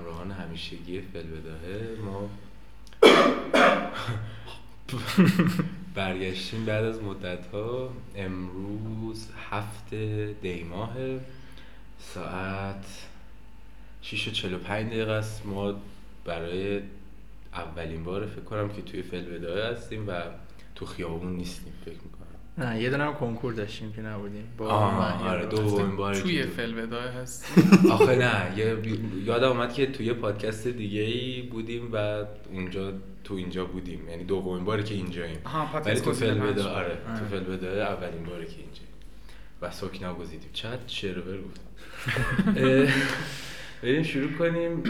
همراهان 0.00 0.30
همیشگی 0.30 1.00
فلبداهه 1.00 1.96
ما 2.04 2.30
برگشتیم 5.94 6.64
بعد 6.64 6.84
از 6.84 7.02
مدت 7.02 7.46
ها 7.46 7.90
امروز 8.16 9.28
هفت 9.50 9.94
دیماه 10.42 10.96
ساعت 11.98 12.84
6 14.02 14.28
و 14.28 14.30
45 14.30 14.86
دقیقه 14.86 15.12
است. 15.12 15.46
ما 15.46 15.74
برای 16.24 16.80
اولین 17.54 18.04
بار 18.04 18.26
فکر 18.26 18.40
کنم 18.40 18.68
که 18.68 18.82
توی 18.82 19.02
فلبداهه 19.02 19.72
هستیم 19.72 20.08
و 20.08 20.22
تو 20.74 20.86
خیابون 20.86 21.36
نیستیم 21.36 21.72
فکر 21.84 21.94
می‌کنم. 21.94 22.39
نه 22.60 22.82
یه 22.82 22.90
دونه 22.90 23.04
هم 23.04 23.14
کنکور 23.14 23.52
داشتیم 23.52 23.92
که 23.92 24.02
نبودیم. 24.02 24.44
با 24.58 24.68
آره 24.68 25.46
دومین 25.46 25.96
بار 25.96 26.14
توی 26.14 26.42
فلودای 26.42 27.08
هست. 27.08 27.58
آخه 27.92 28.16
نه 28.16 28.58
یه 28.58 28.76
یادم 29.24 29.48
اومد 29.48 29.72
که 29.72 29.86
توی 29.86 30.12
پادکست 30.12 30.68
دیگه 30.68 31.00
ای 31.00 31.42
بودیم 31.42 31.88
و 31.92 32.24
اونجا 32.52 32.92
تو 33.24 33.34
اینجا 33.34 33.64
بودیم. 33.64 34.08
یعنی 34.08 34.24
دومین 34.24 34.64
باری 34.64 34.82
که 34.82 34.94
اینجاییم. 34.94 35.38
ولی 35.44 35.66
پادکست 35.72 36.04
تو 36.04 36.12
پنج. 36.12 36.58
آره 36.58 36.68
آره. 36.68 36.98
تو 37.18 37.24
فلبدا 37.30 37.86
اولین 37.86 38.22
باری 38.24 38.46
که 38.46 38.56
اینجا. 38.58 38.80
و 39.62 39.70
سکنا 39.70 40.14
گزیدیم. 40.14 40.50
چقدر 40.52 40.80
شرور 40.86 41.38
اه، 42.56 42.88
بریم 43.82 44.02
شروع 44.02 44.32
کنیم. 44.32 44.82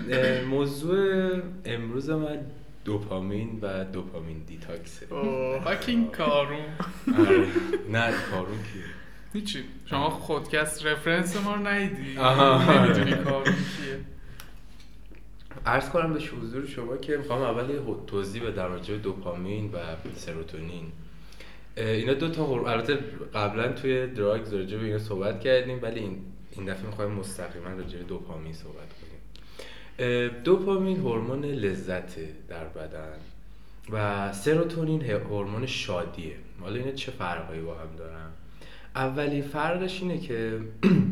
موضوع 0.49 1.31
امروز 1.65 2.11
من 2.11 2.39
دوپامین 2.85 3.59
و 3.63 3.85
دوپامین 3.85 4.39
دیتاکسه 4.47 5.07
فاکینگ 5.65 6.11
کارون 6.11 6.65
آره. 7.19 7.47
نه 7.91 8.13
کارون 8.31 8.59
کیه؟ 8.59 8.83
هیچی. 9.33 9.65
شما 9.87 10.11
خودکست 10.11 10.87
رفرنس 10.87 11.37
ما 11.37 11.55
رو 11.55 11.67
ندیدی. 11.69 12.19
نمی‌دونی 12.19 13.25
کارون 13.25 13.45
کیه. 13.45 14.01
عرض 15.67 15.89
کنم 15.89 16.13
به 16.13 16.21
حضور 16.21 16.67
شما 16.67 16.97
که 16.97 17.17
می‌خوام 17.17 17.43
اول 17.43 17.71
یه 17.71 17.81
توضیح 18.07 18.43
راجع 18.43 18.95
به 18.95 19.01
دوپامین 19.01 19.73
و 19.73 19.79
سروتونین. 20.17 20.93
اینا 21.77 22.15
دو 22.15 22.29
تا 22.29 22.45
هور- 22.45 22.69
البته 22.69 22.99
قبلا 23.35 23.73
توی 23.73 24.07
دراگز 24.07 24.55
راجع 24.55 24.79
به 24.79 24.85
اینا 24.85 24.99
صحبت 24.99 25.41
کردیم 25.41 25.79
ولی 25.83 26.01
این 26.01 26.19
این 26.53 26.67
دفعه 26.67 26.87
می‌خوایم 26.87 27.11
مستقیما 27.11 27.69
راجع 27.69 27.99
به 27.99 28.05
دوپامین 28.05 28.53
صحبت 28.53 28.75
کنیم. 28.77 29.00
دوپامین 30.45 30.97
هورمون 30.97 31.45
لذته 31.45 32.29
در 32.49 32.65
بدن 32.65 33.19
و 33.93 34.33
سروتونین 34.33 35.03
هورمون 35.03 35.67
شادیه. 35.67 36.37
حالا 36.61 36.77
اینا 36.77 36.93
چه 36.93 37.13
فرقایی 37.13 37.61
با 37.61 37.75
هم 37.75 37.97
دارن؟ 37.99 38.31
اولین 38.95 39.43
فرقش 39.43 40.03
اینه 40.03 40.19
که 40.19 40.61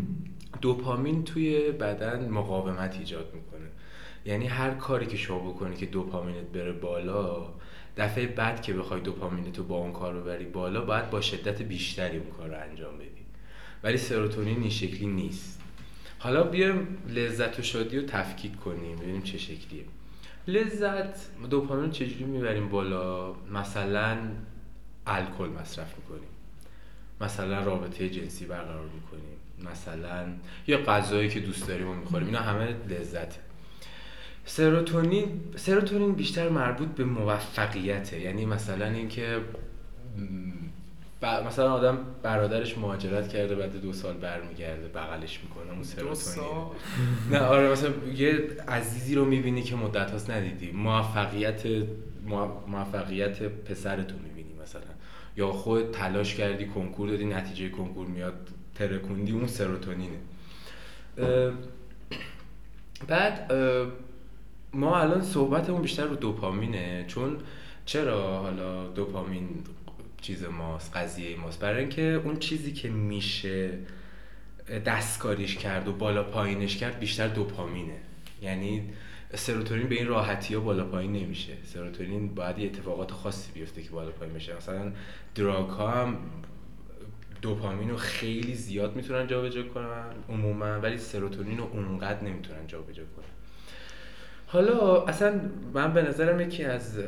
دوپامین 0.60 1.24
توی 1.24 1.70
بدن 1.72 2.28
مقاومت 2.28 2.96
ایجاد 2.98 3.34
می‌کنه. 3.34 3.68
یعنی 4.24 4.46
هر 4.46 4.70
کاری 4.70 5.06
که 5.06 5.16
شما 5.16 5.38
بکنی 5.38 5.76
که 5.76 5.86
دوپامینت 5.86 6.46
بره 6.52 6.72
بالا 6.72 7.46
دفعه 7.96 8.26
بعد 8.26 8.62
که 8.62 8.72
بخوای 8.72 9.00
دوپامینت 9.00 9.58
رو 9.58 9.64
با 9.64 9.76
اون 9.76 9.92
کار 9.92 10.14
رو 10.14 10.24
بری 10.24 10.44
بالا 10.44 10.84
باید 10.84 11.10
با 11.10 11.20
شدت 11.20 11.62
بیشتری 11.62 12.18
اون 12.18 12.30
کار 12.30 12.48
رو 12.48 12.60
انجام 12.70 12.98
بدی. 12.98 13.08
ولی 13.82 13.96
سروتونین 13.96 14.60
این 14.60 14.70
شکلی 14.70 15.06
نیست. 15.06 15.57
حالا 16.18 16.42
بیایم 16.42 16.98
لذت 17.08 17.58
و 17.58 17.62
شادی 17.62 17.98
رو 17.98 18.06
تفکیک 18.06 18.56
کنیم 18.56 18.96
ببینیم 18.96 19.22
چه 19.22 19.38
شکلیه. 19.38 19.84
لذت 20.46 21.14
دوپامین 21.50 21.90
چجوری 21.90 22.24
می‌بریم 22.24 22.68
بالا؟ 22.68 23.32
مثلا 23.32 24.18
الکل 25.06 25.48
مصرف 25.60 25.94
می‌کنیم. 25.98 26.28
مثلا 27.20 27.64
رابطه 27.64 28.08
جنسی 28.08 28.46
برقرار 28.46 28.84
می‌کنیم. 28.94 29.70
مثلا 29.72 30.26
یه 30.66 30.76
غذایی 30.76 31.28
که 31.28 31.40
دوست 31.40 31.68
داریم 31.68 31.88
و 31.88 31.94
می‌خوریم. 31.94 32.26
اینا 32.26 32.40
همه 32.40 32.76
لذته 32.88 33.40
سروتونین 34.44 35.40
سروتونین 35.56 36.12
بیشتر 36.12 36.48
مربوط 36.48 36.88
به 36.88 37.04
موفقیته. 37.04 38.20
یعنی 38.20 38.46
مثلا 38.46 38.86
اینکه 38.86 39.40
ب- 41.22 41.46
مثلا 41.46 41.72
آدم 41.72 41.98
برادرش 42.22 42.78
مهاجرت 42.78 43.28
کرده 43.28 43.54
بعد 43.54 43.80
دو 43.82 43.92
سال 43.92 44.14
برمیگرده 44.14 44.88
بغلش 44.88 45.40
می‌کنه 45.42 45.72
اون 45.72 45.82
سروتونین 45.82 46.14
سال؟ 46.14 46.44
نه 47.30 47.38
آره 47.40 47.72
مثلا 47.72 47.90
یه 48.16 48.48
عزیزی 48.68 49.14
رو 49.14 49.24
می‌بینی 49.24 49.62
که 49.62 49.76
مدت 49.76 50.10
هاست 50.10 50.30
ندیدی. 50.30 50.70
موفقیت 50.72 51.66
مو- 52.26 52.66
موفقیت 52.68 53.42
پسرتو 53.42 54.14
می‌بینی 54.24 54.54
مثلا. 54.62 54.82
یا 55.36 55.52
خود 55.52 55.90
تلاش 55.90 56.34
کردی 56.34 56.66
کنکور 56.66 57.08
دادی 57.10 57.24
نتیجه 57.24 57.68
کنکور 57.68 58.06
میاد 58.06 58.48
ترکوندی 58.74 59.32
اون 59.32 59.46
سروتونینه. 59.46 60.16
اه، 61.18 61.52
بعد 63.08 63.52
اه، 63.52 63.86
ما 64.72 64.96
الان 64.98 65.22
صحبتمون 65.22 65.82
بیشتر 65.82 66.04
رو 66.04 66.16
دوپامینه. 66.16 67.04
چون 67.08 67.36
چرا 67.86 68.38
حالا 68.38 68.86
دوپامین 68.86 69.48
چیز 70.20 70.44
ماست 70.44 70.96
قضیه 70.96 71.36
ماست. 71.36 71.60
برای 71.60 71.80
اینکه 71.80 72.02
اون 72.02 72.38
چیزی 72.38 72.72
که 72.72 72.88
میشه 72.88 73.70
دستکاریش 74.86 75.56
کرد 75.56 75.88
و 75.88 75.92
بالا 75.92 76.22
پایینش 76.22 76.76
کرد 76.76 76.98
بیشتر 76.98 77.28
دوپامینه. 77.28 77.96
یعنی 78.42 78.90
سروتونین 79.34 79.88
به 79.88 79.94
این 79.94 80.06
راحتی 80.06 80.54
ها 80.54 80.60
بالا 80.60 80.84
پایین 80.84 81.12
نمیشه. 81.12 81.52
سروتونین 81.64 82.34
باید 82.34 82.58
یه 82.58 82.66
اتفاقات 82.66 83.10
خاصی 83.10 83.52
بیفته 83.52 83.82
که 83.82 83.90
بالا 83.90 84.10
پایین 84.10 84.34
بشه. 84.34 84.56
مثلا 84.56 84.92
دراگ 85.34 85.68
ها 85.68 85.90
هم 85.90 86.16
دوپامین 87.42 87.90
رو 87.90 87.96
خیلی 87.96 88.54
زیاد 88.54 88.96
می‌تونن 88.96 89.26
جابجا 89.26 89.62
کنن 89.62 90.10
عموما 90.28 90.80
ولی 90.80 90.98
سروتونین 90.98 91.58
رو 91.58 91.64
اونقدر 91.72 92.24
نمی‌تونن 92.24 92.66
جابجا 92.66 93.02
کنن. 93.16 93.37
حالا 94.50 95.02
اصلا 95.02 95.40
من 95.74 95.92
به 95.92 96.02
نظرم 96.02 96.40
یکی 96.40 96.64
از 96.64 96.98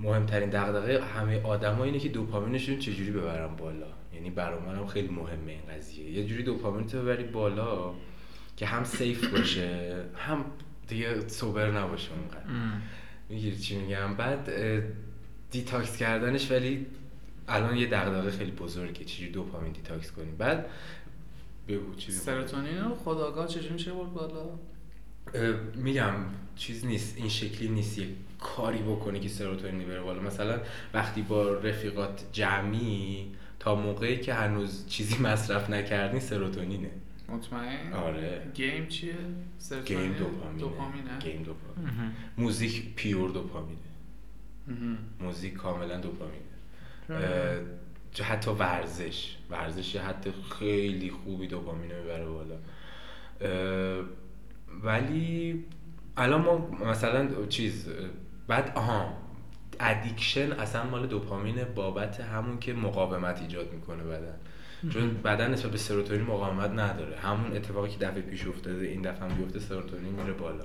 مهمترین 0.00 0.50
دغدغه 0.50 1.04
همه 1.04 1.42
آدما 1.42 1.84
اینه 1.84 1.98
که 1.98 2.08
دوپامینشون 2.08 2.78
چجوری 2.78 3.10
ببرن 3.10 3.56
بالا. 3.56 3.86
یعنی 4.14 4.30
برای 4.30 4.58
منم 4.58 4.86
خیلی 4.86 5.08
مهمه 5.08 5.52
این 5.52 5.76
قضیه. 5.76 6.10
یه 6.10 6.24
جوری 6.24 6.42
دوپامین 6.42 6.86
تو 6.86 7.02
ببری 7.02 7.24
بالا 7.24 7.94
که 8.56 8.66
هم 8.66 8.84
safe 8.84 9.28
باشه 9.28 9.94
هم 10.16 10.44
دیگه 10.88 11.28
sober 11.28 11.70
نباشه 11.70 12.10
اونقدر. 12.12 12.74
می‌گیری 13.28 13.56
چی 13.56 13.76
میگم؟ 13.76 14.14
بعد 14.14 14.50
detox 15.50 15.96
کردنش 15.96 16.50
ولی 16.50 16.86
الان 17.48 17.76
یه 17.76 17.86
دغدغه 17.86 18.30
خیلی 18.30 18.50
بزرگه. 18.50 19.04
چجوری 19.04 19.32
دوپامین 19.32 19.72
detox 19.72 20.12
کنیم؟ 20.12 20.36
بعد 20.36 20.66
بگو 21.68 21.94
چی 21.94 22.12
سروتونین 22.12 22.78
رو 22.78 22.94
خودآگاه 22.94 23.46
چجوری 23.46 23.72
میشه 23.72 23.92
برد 23.92 24.12
بالا. 24.12 24.46
میگم 25.74 26.14
چیز 26.56 26.86
نیست 26.86 27.18
این 27.18 27.28
شکلی 27.28 27.68
نیست. 27.68 27.98
یه 27.98 28.08
کاری 28.40 28.78
بکنی 28.78 29.20
که 29.20 29.28
سروتونین 29.28 29.88
بره 29.88 30.00
بالا. 30.00 30.22
مثلا 30.22 30.60
وقتی 30.94 31.22
با 31.22 31.54
رفیقات 31.54 32.24
جمعی 32.32 33.32
تا 33.60 33.74
موقعی 33.74 34.20
که 34.20 34.34
هنوز 34.34 34.86
چیزی 34.88 35.18
مصرف 35.28 35.70
نکردی 35.70 36.20
سروتونینه. 36.20 36.90
مطمئن؟ 37.28 37.92
آره. 37.92 38.42
game 38.54 38.86
چیه؟ 38.86 39.14
سروتونین؟ 39.58 40.02
game 40.02 40.12
دوپامینه. 40.12 40.58
دوپامینه؟ 40.58 41.18
game 41.18 41.42
دوپامین. 41.42 42.12
موزیک 42.38 42.94
pure 42.94 43.30
دوپامینه. 43.30 43.78
موزیک 45.20 45.54
کاملا 45.54 46.00
دوپامینه. 46.00 46.44
حتی 48.22 48.50
ورزش. 48.50 49.36
ورزش 49.50 49.94
یه 49.94 50.02
حتی 50.02 50.30
خیلی 50.58 51.10
خوبی 51.10 51.46
دوپامین 51.46 51.90
رو 51.90 51.96
می‌بره 52.02 52.26
بالا. 52.26 52.56
ولی 54.82 55.64
الان 56.16 56.42
ما 56.42 56.70
مثلا 56.90 57.46
چیز 57.46 57.88
بعد 58.48 58.72
آها 58.74 59.16
ادیکشن 59.80 60.52
اصلا 60.52 60.84
مال 60.84 61.06
دوپامین 61.06 61.64
بابت 61.64 62.20
همون 62.20 62.58
که 62.58 62.72
مقاومت 62.72 63.42
ایجاد 63.42 63.72
می‌کنه 63.72 64.02
بدن. 64.04 64.36
چون 64.90 65.14
بدن 65.14 65.50
نسبت 65.50 65.70
به 65.70 65.78
سروتونین 65.78 66.22
مقاومت 66.22 66.70
نداره. 66.70 67.16
همون 67.16 67.56
اتفاقی 67.56 67.90
که 67.90 67.98
دفعه 67.98 68.22
پیش 68.22 68.46
افتاده 68.46 68.86
این 68.86 69.02
دفعه 69.02 69.28
هم 69.28 69.36
بیفته 69.36 69.58
سروتونین 69.58 70.12
میره 70.12 70.32
بالا. 70.32 70.64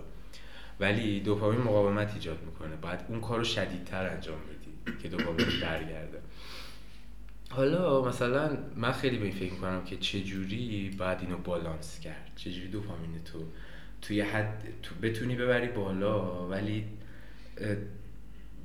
ولی 0.80 1.20
دوپامین 1.20 1.62
مقاومت 1.62 2.14
ایجاد 2.14 2.38
می‌کنه. 2.46 2.76
باید 2.76 3.00
اون 3.08 3.22
کارو 3.22 3.44
شدیدتر 3.44 4.10
انجام 4.10 4.38
بدی 4.40 4.98
که 4.98 5.10
دوپامین 5.10 5.46
برگرده. 5.62 6.22
حالا 7.50 8.02
مثلا 8.06 8.58
من 8.76 8.92
خیلی 8.92 9.18
به 9.18 9.26
این 9.26 9.36
فکر 9.36 9.54
می‌کنم 9.54 9.84
که 9.84 9.98
چجوری 9.98 10.96
باید 10.98 11.18
اینو 11.22 11.38
بالانس 11.38 12.00
کرد؟ 12.00 12.32
چجوری 12.36 12.68
دوپامین 12.68 13.24
تو 13.32 13.40
توی 14.02 14.22
حد 14.22 14.64
تو 14.84 14.96
بتونی 15.02 15.36
ببری 15.36 15.68
بالا 15.68 16.48
ولی 16.48 16.86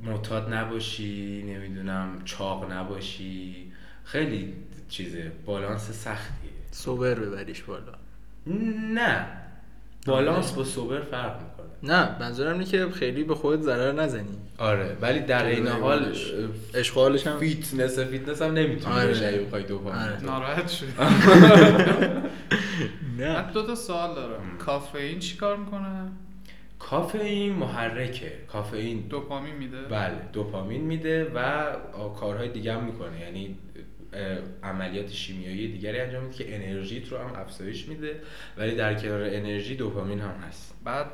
معتاد 0.03 0.55
نباشی 0.55 1.43
نمی‌دونم 1.43 2.23
چاق 2.25 2.73
نباشی 2.73 3.73
خیلی 4.05 4.55
چیزه 4.89 5.33
بالانس 5.47 5.91
سختیه. 5.91 6.51
sober 6.71 7.15
ببریش 7.15 7.63
بالا. 7.63 7.93
نه. 8.95 9.27
بالانس 10.05 10.53
با 10.53 10.65
sober 10.65 11.01
فرق 11.01 11.35
می‌کنه. 11.43 11.95
نه 11.95 12.19
منظورم 12.21 12.53
اینه 12.53 12.65
که 12.65 12.87
خیلی 12.95 13.25
به 13.25 13.35
خودت 13.35 13.63
ضرر 13.63 13.93
نزنی. 13.93 14.39
آره 14.59 14.97
ولی 15.01 15.21
در 15.21 15.47
این 15.47 15.67
حال. 15.67 16.17
اشغالش 16.75 17.27
هم 17.27 17.39
fitness 17.39 17.99
fitness 17.99 18.43
هم 18.43 18.53
نمی‌تونی 18.53 18.95
آره. 18.95 19.07
بشه 19.11 19.41
بخوای 19.41 19.63
دوپامین 19.63 20.03
آره. 20.03 20.25
ناراحت 20.25 20.69
شد 20.69 20.87
نه. 23.19 23.35
من 23.43 23.51
دو 23.53 23.67
تا 23.67 23.75
سوال 23.75 24.15
دارم. 24.15 24.59
کافئین 24.59 25.19
چی 25.19 25.37
کار 25.37 25.57
می‌کنه؟ 25.57 26.09
کافئین 26.79 27.53
محرکه. 27.53 28.33
کافئین 28.53 29.01
دوپامین 29.01 29.55
میده؟ 29.55 29.83
بله 29.83 30.15
دوپامین 30.33 30.81
میده 30.81 31.33
و 31.35 31.63
کارهای 32.21 32.49
دیگه 32.49 32.73
هم 32.75 32.85
می‌کنه. 32.85 33.21
یعنی 33.21 33.57
عملیات 34.63 35.11
شیمیایی 35.11 35.73
دیگری 35.73 36.01
انجام 36.01 36.23
میده 36.23 36.35
که 36.35 36.55
انرژیت 36.57 37.13
رو 37.13 37.19
هم 37.19 37.35
افزایش 37.41 37.87
میده 37.87 38.21
ولی 38.57 38.75
در 38.77 38.95
کنار 38.95 39.23
انرژی 39.23 39.75
دوپامین 39.77 40.21
هم 40.21 40.35
هست. 40.49 40.75
بعد 40.85 41.07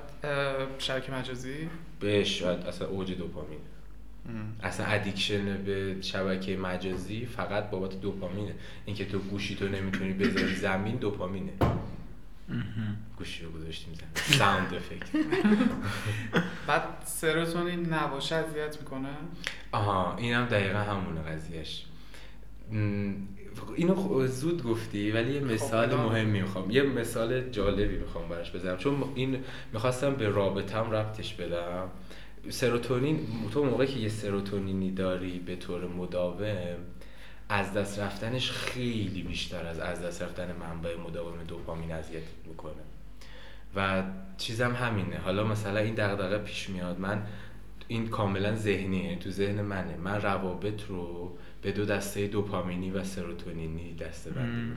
شبکه 0.79 1.13
مجازی؟ 1.13 1.69
بهش 2.01 2.39
شاید 2.39 2.61
اصلا 2.61 2.89
اوج 2.89 3.13
دوپامین 3.13 3.59
اصلا 4.63 4.87
addiction 4.87 5.65
به 5.65 5.97
شبکه 6.01 6.57
مجازی 6.57 7.27
فقط 7.27 7.71
بابت 7.71 8.01
دوپامینه. 8.01 8.55
اینکه 8.87 9.05
تو 9.05 9.19
گوشی 9.19 9.55
تو 9.55 9.69
نمی‌تونی 9.69 10.13
بذاری 10.13 10.55
زمین 10.55 10.97
دوپامینه. 10.97 11.53
گوشی 13.19 13.45
رو 13.45 13.51
گذاشتیم 13.51 13.95
زمین. 13.95 14.39
ساوند 14.39 14.75
افکت 14.75 15.09
بعد 16.67 16.83
سروتونین 17.05 17.93
نباشه 17.93 18.35
اذیت 18.37 18.79
می‌کنه؟ 18.81 19.09
آها 19.73 20.17
اینم 20.17 20.45
دقیقا 20.45 20.79
همونه 20.79 21.21
قضیهش 21.21 21.85
اینو 23.77 24.27
زود 24.27 24.63
گفتی 24.63 25.11
ولی 25.11 25.33
یه 25.33 25.41
مثال 25.41 25.89
خب، 25.89 25.97
مهمی 25.97 26.41
می‌خوام. 26.41 26.71
یه 26.71 26.83
مثال 26.83 27.51
جالبی 27.51 27.97
می‌خوام 27.97 28.29
براش 28.29 28.53
بزنم. 28.53 28.77
چون 28.77 29.05
این 29.15 29.39
می‌خواستم 29.73 30.15
به 30.15 30.29
رابطم 30.29 30.91
ربطش 30.91 31.35
بدم. 31.35 31.89
سروتونین 32.49 33.19
تو 33.53 33.65
موقعی 33.65 33.87
که 33.87 33.99
یه 34.01 34.09
سروتونینی 34.09 34.91
داری 34.91 35.39
به 35.39 35.57
طور 35.57 35.87
مداوم 35.87 36.77
از 37.49 37.73
دست 37.73 37.99
رفتنش 37.99 38.51
خیلی 38.51 39.23
بیشتر 39.23 39.67
از 39.67 39.79
از 39.79 40.03
دست 40.03 40.23
رفتن 40.23 40.57
منبع 40.61 40.97
مداوم 40.97 41.45
دوپامین 41.49 41.93
اذیت 41.93 42.23
می‌کنه. 42.47 42.83
و 43.77 44.03
چیزم 44.39 44.75
همینه. 44.75 45.17
حالا 45.17 45.45
مثلا 45.45 45.81
این 45.81 45.95
دغدغه 45.95 46.39
پیش 46.39 46.71
میاد. 46.71 47.01
من 47.01 47.23
این 47.89 48.09
کاملا 48.09 48.55
ذهنیه. 48.55 49.17
تو 49.17 49.31
ذهن 49.31 49.61
منه. 49.61 49.97
من 49.97 50.23
روابط 50.23 50.83
رو 50.89 51.37
به 51.63 51.73
دو 51.73 51.85
دسته 51.85 52.27
دوپامینی 52.27 52.91
و 52.91 53.05
سروتونینی 53.05 53.95
دسته 53.95 54.31
بندی 54.31 54.73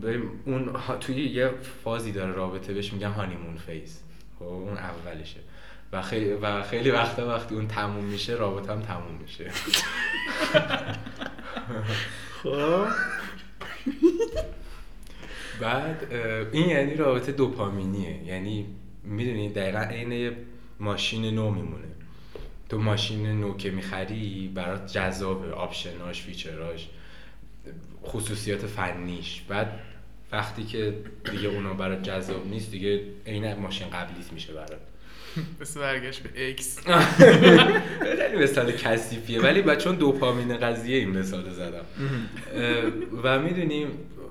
به 0.00 0.22
اون 0.44 0.72
توی 1.00 1.14
یه 1.14 1.50
فازی 1.84 2.12
داره 2.12 2.32
رابطه 2.32 2.74
بهش 2.74 2.92
میگن 2.92 3.10
هانیمون 3.10 3.56
فیز. 3.56 4.02
خب 4.38 4.44
اون 4.44 4.76
اولشه 4.78 5.40
و 5.92 6.02
خیلی 6.02 6.32
و 6.32 6.62
خیلی 6.62 6.90
وقتا 6.90 7.28
وقتی 7.28 7.54
اون 7.54 7.68
تموم 7.68 8.04
میشه 8.04 8.34
رابطه 8.34 8.72
هم 8.72 8.80
تموم 8.80 9.14
میشه. 9.22 9.50
خب. 12.42 12.86
بعد 15.60 16.14
این 16.52 16.68
یعنی 16.68 16.94
رابطه 16.94 17.32
دوپامینیه 17.32 18.24
یعنی 18.24 18.66
می‌دونی 19.04 19.48
دقیقا 19.48 19.78
عین 19.78 20.12
یه 20.12 20.36
ماشین 20.80 21.34
نو 21.34 21.50
میمونه. 21.50 21.95
تو 22.68 22.78
ماشین 22.78 23.40
نو 23.40 23.56
که 23.56 23.70
می‌خری 23.70 24.52
برات 24.54 24.92
جذابه 24.92 25.52
option 25.52 26.04
اش 26.04 26.22
feature 26.22 26.73
اش 26.73 26.88
خصوصیات 28.04 28.66
فنیش. 28.66 29.42
بعد 29.48 29.80
وقتی 30.32 30.64
که 30.64 30.94
دیگه 31.30 31.48
اونا 31.48 31.74
برات 31.74 32.02
جذاب 32.02 32.46
نیست 32.46 32.70
دیگه 32.70 33.00
عین 33.26 33.54
ماشین 33.54 33.90
قبلیت 33.90 34.32
میشه 34.32 34.52
برات. 34.52 34.80
مثل 35.60 35.80
برگشت 35.80 36.22
به 36.22 36.50
ex 36.50 36.78
خیلی 38.18 38.42
مثال 38.42 38.72
کثیفیه 38.72 39.40
ولی 39.40 39.62
بعد 39.62 39.78
چون 39.78 39.96
دوپامین 39.96 40.56
قضیه 40.56 40.96
این 40.96 41.10
مثال 41.10 41.50
زدم. 41.50 41.84
و 43.22 43.38
می‌دونیم 43.38 43.88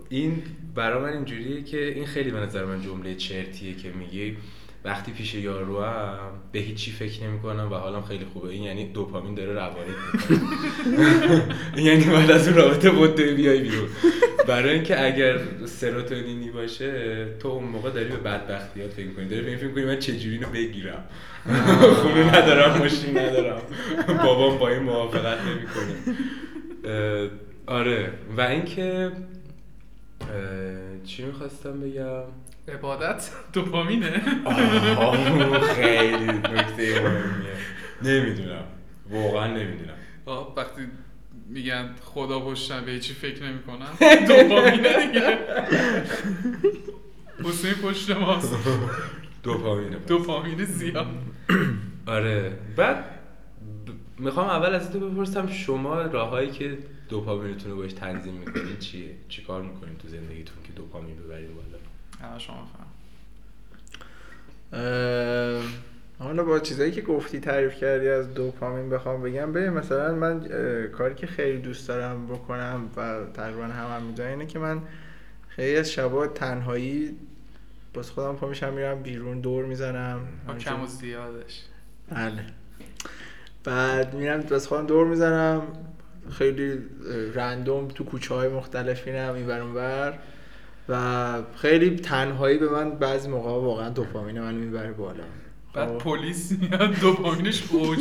این 0.09 0.43
برای 0.75 1.03
من 1.03 1.13
اینجوریه 1.13 1.63
که 1.63 1.87
این 1.87 2.05
خیلی 2.05 2.31
به 2.31 2.39
نظر 2.39 2.65
من 2.65 2.81
جمله 2.81 3.15
چرتیه 3.15 3.75
که 3.75 3.89
میگی. 3.89 4.37
وقتی 4.85 5.11
پیش 5.11 5.33
یارو 5.33 5.81
هم 5.81 6.17
به 6.51 6.59
هیچی 6.59 6.91
فکر 6.91 7.23
نمی 7.23 7.39
کنم 7.39 7.71
و 7.71 7.75
حالم 7.75 8.01
خیلی 8.01 8.25
خوبه. 8.33 8.49
این 8.49 8.63
یعنی 8.63 8.85
دوپامین 8.85 9.35
داره 9.35 9.53
روانیت 9.53 9.95
می‌کنه. 10.13 11.41
این 11.75 11.85
یعنی 11.91 12.05
بعد 12.05 12.31
از 12.31 12.47
اون 12.47 12.57
رابطه 12.57 12.89
بوده 12.91 13.33
بیای 13.33 13.59
بیرون. 13.59 13.89
برای 14.47 14.73
اینکه 14.73 15.05
اگر 15.05 15.39
سروتونینی 15.65 16.49
باشه 16.49 17.25
تو 17.39 17.47
اون 17.47 17.63
موقع 17.63 17.89
داری 17.89 18.09
به 18.09 18.17
بدبختیات 18.17 18.91
فکر 18.91 19.11
کنی 19.11 19.25
داری 19.25 19.41
به 19.41 19.49
این 19.49 19.57
فکر 19.57 19.71
کنی 19.71 19.85
من 19.85 19.99
چجوری 19.99 20.35
اینو 20.35 20.47
بگیرم 20.47 21.03
خونه 22.01 22.37
ندارم 22.37 22.77
ماشین 22.77 23.17
ندارم. 23.17 23.61
بابام 24.23 24.57
با 24.57 24.69
این 24.69 24.83
موافقت 24.83 25.37
نمی‌کنه. 25.41 25.95
آره. 27.65 28.09
و 28.37 28.41
اینکه 28.41 29.11
چی 31.05 31.25
می‌خواستم 31.25 31.79
بگم؟ 31.79 32.23
عبادت 32.67 33.29
دوپامینه. 33.53 34.21
آه، 34.97 35.59
خیلی 35.59 36.25
نکته 36.25 37.01
مهمیه. 37.01 37.55
نمی‌دونم. 38.01 38.63
واقعا 39.09 39.47
نمی‌دونم. 39.47 39.93
وقتی 40.57 40.81
میگن 41.49 41.89
خدا 42.01 42.39
پشتم 42.39 42.85
به 42.85 42.91
هیچی 42.91 43.13
فکر 43.13 43.43
نمی‌کنم 43.43 43.87
دوپامینه 44.27 45.07
دیگه. 45.07 45.39
حسین 47.43 47.73
پشت 47.73 48.11
ماست. 48.11 48.55
دوپامینه. 49.43 49.95
پس. 49.95 50.07
دوپامین 50.07 50.65
زیاد. 50.65 51.07
آره. 52.07 52.51
بعد 52.75 53.05
می‌خوام 54.19 54.47
اول 54.47 54.75
از 54.75 54.91
تو 54.91 54.99
بپرسم 54.99 55.47
شما 55.47 56.01
راههایی 56.01 56.51
که 56.51 56.77
دوپامینتون 57.09 57.71
رو 57.71 57.77
باش 57.77 57.93
تنظیم 57.93 58.33
می‌کنین 58.33 58.77
چیه؟ 58.79 59.15
چیکار 59.29 59.61
می‌کنین 59.61 59.95
تو 59.95 60.07
زندگیتون 60.07 60.57
که 60.63 60.73
دوپامین 60.75 61.15
ببرین 61.15 61.55
بالا؟ 61.55 61.77
شما 62.37 62.67
حالا 66.19 66.43
با 66.43 66.59
چیزایی 66.59 66.91
که 66.91 67.01
گفتی 67.01 67.39
تعریف 67.39 67.75
کردی 67.75 68.09
از 68.09 68.33
دوپامین 68.33 68.89
بخوام 68.89 69.21
بگم. 69.21 69.53
ببین 69.53 69.69
مثلا 69.69 70.15
من 70.15 70.47
کاری 70.87 71.15
که 71.15 71.27
خیلی 71.27 71.57
دوست 71.57 71.87
دارم 71.87 72.27
بکنم 72.27 72.89
و 72.97 73.25
تقریبا 73.33 73.63
هم 73.63 73.97
هم 73.97 74.25
اینه 74.27 74.45
که 74.45 74.59
من 74.59 74.81
خیلی 75.47 75.77
از 75.77 75.91
شبا 75.91 76.27
تنهایی 76.27 77.15
باز 77.93 78.11
خودم 78.11 78.35
پا 78.35 78.47
میشم 78.47 78.73
میرم 78.73 79.03
بیرون 79.03 79.41
دور 79.41 79.65
می‌زنم. 79.65 80.19
با 80.47 80.53
کم 80.53 80.83
و 80.83 80.87
زیادش. 80.87 81.61
بله. 82.09 82.45
بعد 83.63 84.13
میرم 84.13 84.39
بس 84.39 84.67
خودم 84.67 84.85
دور 84.85 85.07
می‌زنم. 85.07 85.61
خیلی 86.31 86.79
رندوم 87.33 87.87
تو 87.87 88.03
کوچه 88.03 88.35
های 88.35 88.49
مختلف 88.49 89.07
میرم 89.07 89.33
این 89.33 89.47
ور 89.47 90.19
و 90.89 91.33
خیلی 91.55 91.95
تنهایی 91.95 92.57
به 92.57 92.69
من 92.69 92.91
بعضی 92.91 93.29
موقع 93.29 93.49
واقعا 93.49 93.89
دوپامین 93.89 94.39
من 94.39 94.53
می‌بره 94.53 94.91
بالا. 94.91 95.23
بعد 95.73 95.87
خب. 95.87 95.97
پلیس 95.97 96.51
میاد 96.51 96.95
دوپامینش 96.99 97.63
اوج. 97.71 97.99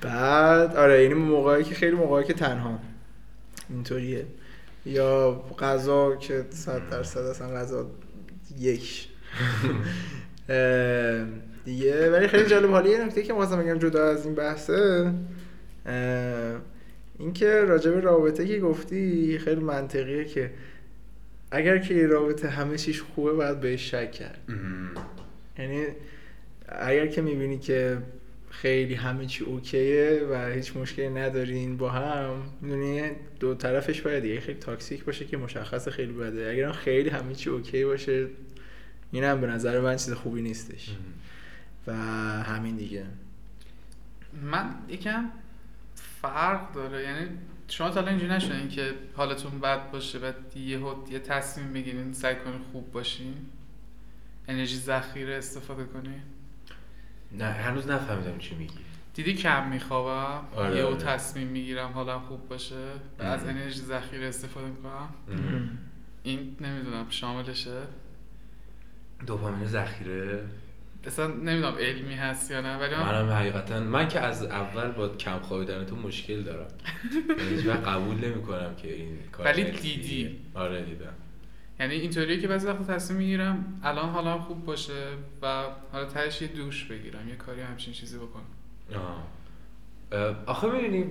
بعد 0.00 0.76
آره 0.76 1.02
یعنی 1.02 1.14
موقعی 1.14 1.64
که 1.64 1.74
خیلی 1.74 1.96
موقعی 1.96 2.24
که 2.24 2.32
تنها. 2.32 2.78
اینطوریه. 3.70 4.26
یا 4.86 5.42
غذا 5.58 6.16
که 6.16 6.46
صد 6.50 6.88
درصد 6.90 7.20
اصلا 7.20 7.48
غذا 7.48 7.86
یک. 8.58 9.08
اه، 10.48 11.24
دیگه 11.64 12.10
ولی 12.10 12.28
خیلی 12.28 12.48
جالب 12.48 12.70
حالی 12.70 12.90
یه 12.90 13.04
نکته 13.04 13.22
که 13.22 13.32
می‌خواستم 13.32 13.62
بگم 13.62 13.78
جدا 13.78 14.04
از 14.04 14.26
این 14.26 14.34
بحثه 14.34 15.12
اینکه 17.18 17.60
راجع 17.64 17.90
به 17.90 18.00
رابطه 18.00 18.46
که 18.46 18.60
گفتی 18.60 19.38
خیلی 19.38 19.60
منطقیه 19.60 20.24
که 20.24 20.50
اگر 21.50 21.78
که 21.78 21.94
یه 21.94 22.06
رابطه 22.06 22.48
همه 22.48 22.78
چیش 22.78 23.02
خوبه 23.02 23.32
باید 23.32 23.60
بهش 23.60 23.90
شک 23.90 24.12
کرد. 24.12 24.38
یعنی 25.58 25.84
اگر 26.68 27.06
که 27.06 27.22
می‌بینی 27.22 27.58
که 27.58 27.98
خیلی 28.50 28.94
همه 28.94 29.26
چی 29.26 29.44
اوکیه 29.44 30.26
و 30.30 30.52
هیچ 30.52 30.76
مشکلی 30.76 31.08
ندارین 31.08 31.76
با 31.76 31.90
هم 31.90 32.42
می‌دونی 32.60 33.02
دو 33.40 33.54
طرفش 33.54 34.00
باید 34.00 34.22
دیگه 34.22 34.40
خیلی 34.40 34.58
تاکسیک 34.58 35.04
باشه 35.04 35.24
که 35.24 35.36
مشخص 35.36 35.88
خیلی 35.88 36.12
بده. 36.12 36.50
اگر 36.50 36.72
خیلی 36.72 37.08
همه 37.08 37.34
چی 37.34 37.50
اوکی 37.50 37.84
باشه 37.84 38.26
این 39.12 39.24
هم 39.24 39.40
به 39.40 39.46
نظر 39.46 39.80
من 39.80 39.96
چیز 39.96 40.12
خوبی 40.12 40.42
نیستش. 40.42 40.90
و 41.86 41.92
همین 42.42 42.76
دیگه. 42.76 43.04
من 44.42 44.74
یکم 44.88 45.24
فرق 46.22 46.72
داره. 46.72 47.02
یعنی 47.02 47.28
شما 47.68 47.90
تا 47.90 48.00
الان 48.00 48.08
اینجوری 48.08 48.32
نشدین 48.32 48.68
که 48.68 48.94
حالتون 49.16 49.60
بد 49.60 49.90
باشه 49.90 50.18
و 50.18 50.32
یه 50.58 50.80
یه 51.10 51.18
تصمیم 51.18 51.72
بگیرین 51.72 52.12
سعی 52.12 52.34
کنین 52.34 52.60
خوب 52.72 52.92
باشین؟ 52.92 53.34
انرژی 54.48 54.76
ذخیره 54.76 55.34
استفاده 55.34 55.84
کنین؟ 55.84 56.22
نه 57.32 57.44
هنوز 57.44 57.88
نفهمیدم 57.88 58.38
چی 58.38 58.54
میگی. 58.54 58.78
دیدی 59.14 59.34
کم 59.34 59.68
میخوابم؟ 59.68 60.44
آره، 60.56 60.76
یه 60.76 60.84
آره. 60.84 60.96
تصمیم 60.96 61.46
می‌گیرم 61.46 61.92
حالم 61.92 62.20
خوب 62.20 62.48
باشه 62.48 62.86
و 63.18 63.22
از. 63.22 63.44
انرژی 63.44 63.80
ذخیره 63.80 64.28
استفاده 64.28 64.66
می‌کنم؟ 64.66 65.08
این 66.22 66.56
نمی‌دونم 66.60 67.06
شاملشه؟ 67.10 67.82
دوپامین 69.26 69.66
ذخیره؟ 69.66 70.44
اصلا 71.04 71.26
نمی‌دونم 71.26 71.74
علمی 71.74 72.14
هست 72.14 72.50
یا 72.50 72.60
نه 72.60 72.76
ولی 72.76 72.94
من 72.94 73.02
منم 73.02 73.30
حقیقتا 73.32 73.80
من 73.80 74.08
که 74.08 74.20
از 74.20 74.42
اول 74.44 74.90
با 74.90 75.08
کم 75.08 75.38
خوابیدن 75.38 75.84
تو 75.84 75.96
مشکل 75.96 76.42
دارم 76.42 76.68
یعنی 77.38 77.56
هیچ 77.56 77.66
وقت 77.66 77.84
قبول 77.88 78.16
نمی 78.16 78.42
کنم 78.42 78.74
که 78.76 78.94
این 78.94 79.18
کار 79.32 79.46
ولی. 79.46 79.64
دیدی. 79.64 80.36
آره 80.54 80.82
دیدم 80.82 81.12
یعنی 81.80 81.94
اینطوریه 81.94 82.40
که 82.40 82.48
بعضی 82.48 82.66
وقت 82.66 82.86
تصمیم 82.86 83.18
می‌گیرم 83.18 83.80
الان 83.82 84.08
حالا 84.08 84.38
خوب 84.38 84.64
باشه 84.64 85.06
و 85.42 85.64
حالا 85.92 86.04
تهش 86.04 86.42
یه 86.42 86.48
دوش 86.48 86.84
بگیرم 86.84 87.28
یه 87.28 87.36
کاری 87.36 87.60
همچین 87.60 87.94
چیزی 87.94 88.16
بکنم 88.16 88.44
آه. 88.94 89.28
آخه 90.46 90.68
می‌دونی 90.68 91.04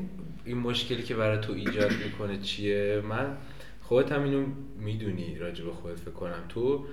این 0.46 0.58
مشکلی 0.58 1.04
که 1.04 1.16
برای 1.16 1.42
تو 1.42 1.54
ایجاد 1.54 1.92
می‌کنه 2.06 2.38
چیه 2.38 3.02
من 3.10 3.38
خودت 3.82 4.12
هم 4.12 4.24
اینو 4.24 4.46
می‌دونی 4.80 5.36
راجع 5.38 5.66
به 5.66 5.72
خودت 5.72 6.00
فکر 6.00 6.12
کنم 6.12 6.44
تو 6.50 6.86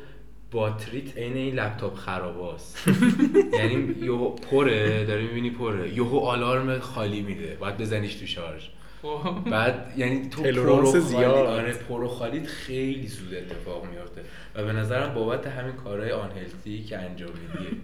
باتریت 0.54 1.16
عین 1.18 1.37
این 1.37 1.54
لپتاپ 1.54 1.94
خراباست 1.94 2.88
یعنی 3.58 3.94
یهو 4.02 4.28
پره 4.30 5.04
داری 5.04 5.26
می‌بینی 5.26 5.50
پره. 5.50 5.94
یهو 5.94 6.18
آلارم 6.18 6.78
خالی 6.78 7.23
میده. 7.23 7.56
باید 7.61 7.76
بزنیش 7.76 8.14
تو 8.14 8.26
شارژ. 8.26 8.62
خب. 9.02 9.50
بعد 9.50 9.92
یعنی 9.96 10.28
تو 10.28 10.42
پرو 10.42 11.00
زیاد. 11.00 11.34
خالی 11.34 11.46
آره 11.46 11.73
پرو 11.73 12.08
خالیت 12.08 12.46
خیلی 12.46 13.06
زود 13.06 13.34
اتفاق 13.34 13.87
میفته 13.87 14.20
و 14.54 14.64
به 14.64 14.73
نظرم 14.73 15.14
بابت 15.14 15.46
همین 15.46 15.73
کارهای 15.73 16.12
آنهلتی 16.12 16.84
که 16.84 16.99
انجام 16.99 17.30
میدی. 17.30 17.80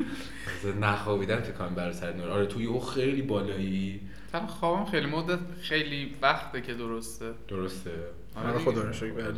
نخوابیدن 0.80 1.40
تکان 1.40 1.74
بر 1.74 1.92
سر 1.92 2.12
نور. 2.12 2.28
آره 2.28 2.46
توی 2.46 2.66
او 2.66 2.80
خیلی 2.80 3.22
بالایی. 3.22 4.00
تنها 4.32 4.46
خوابم 4.46 4.84
خیلی 4.84 5.06
مدت 5.06 5.38
خیلی 5.60 6.14
وقته 6.22 6.60
که 6.60 6.74
درسته. 6.74 7.26
درسته. 7.48 7.90
آره. 8.36 8.58
خدا 8.58 8.82
رو 8.82 8.92
شکر 8.92 9.30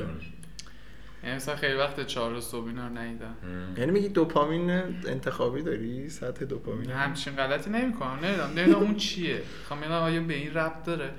یعنی 1.22 1.36
مثلا 1.36 1.56
خیلی 1.56 1.74
وقت 1.74 2.06
چهار 2.06 2.40
صبح 2.40 2.66
اینا 2.66 2.86
رو 2.86 2.98
ندیدم. 2.98 3.34
یعنی 3.76 3.92
میگی 3.92 4.08
دوپامین 4.08 4.70
انتخابی 4.70 5.62
داری؟ 5.62 6.08
سطح 6.08 6.44
دوپامین. 6.44 6.90
همچین 6.90 7.36
غلطی 7.36 7.70
نمی‌کنم. 7.70 8.18
نمی‌دونم. 8.22 8.50
نمی‌دونم 8.50 8.82
اون 8.82 8.96
چیه. 8.96 9.42
خب 9.68 9.74
می‌دونم 9.74 10.02
آیا 10.02 10.22
به 10.22 10.34
این 10.34 10.54
ربط 10.54 10.84
داره. 10.84 11.10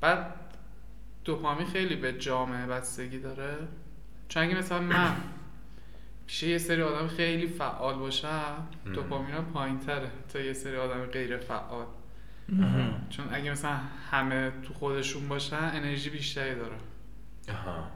بعد 0.00 0.34
دوپامین 1.24 1.66
خیلی 1.66 1.96
به 1.96 2.12
جامعه 2.12 2.66
بستگی 2.66 3.18
داره. 3.18 3.56
چون 4.28 4.42
اگه 4.42 4.58
مثلا 4.58 4.78
من 4.78 5.16
پیش 6.26 6.42
یه 6.42 6.58
سری 6.58 6.82
آدم 6.82 7.08
خیلی 7.08 7.46
فعال 7.46 7.94
باشم 7.94 8.68
مم. 8.86 8.92
دوپامینم 8.92 9.44
پایین 9.44 9.78
تره 9.78 10.10
تا 10.32 10.40
یه 10.40 10.52
سری 10.52 10.76
آدم 10.76 11.04
غیر 11.04 11.36
فعال. 11.36 11.86
چون 13.10 13.26
اگه 13.32 13.50
مثلا 13.50 13.76
همه 14.10 14.52
تو 14.62 14.74
خودشون 14.74 15.28
باشن 15.28 15.70
انرژی 15.74 16.10
بیشتری 16.10 16.54
داره. 16.54 16.76
آها. 17.48 17.90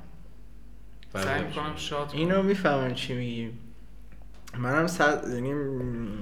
سعی. 1.12 1.44
می‌کنم 1.44 1.76
شاد 1.76 2.08
کنم. 2.08 2.20
اینو 2.20 2.42
می‌فهمم 2.42 2.94
چی 2.94 3.14
میگی 3.14 3.50
منم 4.58 4.86
صد 4.86 5.24
یعنی 5.34 5.54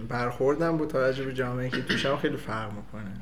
برخوردم 0.09 0.77
با 0.77 0.87
توجه 0.87 1.25
به 1.25 1.35
جامعه 1.35 1.71
که 1.71 1.83
توشم 1.83 2.17
خیلی 2.17 2.37
فرق 2.37 2.73
می‌کنه. 2.73 3.13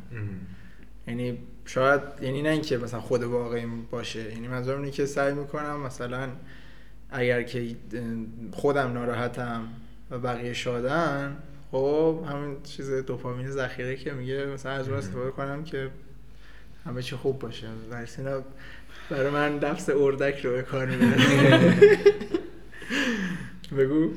یعنی 1.07 1.39
شاید 1.65 2.01
یعنی 2.23 2.43
نه 2.43 2.49
اینکه 2.49 2.79
مثلا 2.79 3.01
خود 3.01 3.23
واقعی 3.23 3.67
باشه 3.91 4.33
یعنی 4.33 4.49
منظورم 4.49 4.81
اینه 4.81 4.91
که 4.91 5.07
سعی 5.07 5.35
می‌کنم 5.35 5.81
مثلا 5.81 6.29
اگر 7.11 7.43
که 7.43 7.77
خودم 8.53 8.93
ناراحتم 8.93 9.69
و 10.11 10.19
بقیه 10.19 10.53
شادن 10.53 11.37
خب 11.71 12.25
همین 12.31 12.63
چیز 12.63 12.91
دوپامین 12.91 13.51
ذخیره 13.51 13.97
که 13.97 14.13
میگه 14.13 14.47
مثلا 14.47 14.73
از 14.73 14.89
اون 14.89 14.99
استفاده 14.99 15.31
کنم 15.31 15.65
که 15.65 15.91
همه 16.87 17.03
چی 17.03 17.17
خوب 17.17 17.39
باشه 17.39 17.67
در 17.91 18.43
برای 19.11 19.31
من 19.31 19.59
نفس 19.59 19.91
اردک 19.97 20.45
رو 20.45 20.51
به 20.53 20.63
کار 20.63 20.87
می‌بره. 20.87 21.77
بگو. 23.79 24.11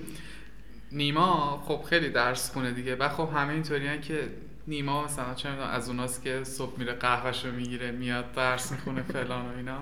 نیما 0.92 1.64
خب 1.68 1.82
خیلی 1.90 2.10
درس 2.10 2.52
خونه 2.52 2.72
دیگه. 2.72 2.96
و 2.96 3.10
خب 3.10 3.30
همه 3.36 3.54
اینطوری 3.54 4.00
که 4.00 4.20
نیما 4.68 5.06
مثلا 5.06 5.34
چه 5.34 5.50
می‌دونم 5.50 5.70
از 5.70 5.90
اوناست 5.90 6.24
که 6.24 6.44
صبح 6.44 6.80
میره 6.80 6.94
قهوهش 6.94 7.46
رو 7.46 7.52
می‌گیره 7.52 7.92
میاد 7.92 8.32
درس 8.32 8.72
می‌خونه 8.72 9.02
فلان 9.02 9.46
و 9.46 9.58
اینا. 9.58 9.80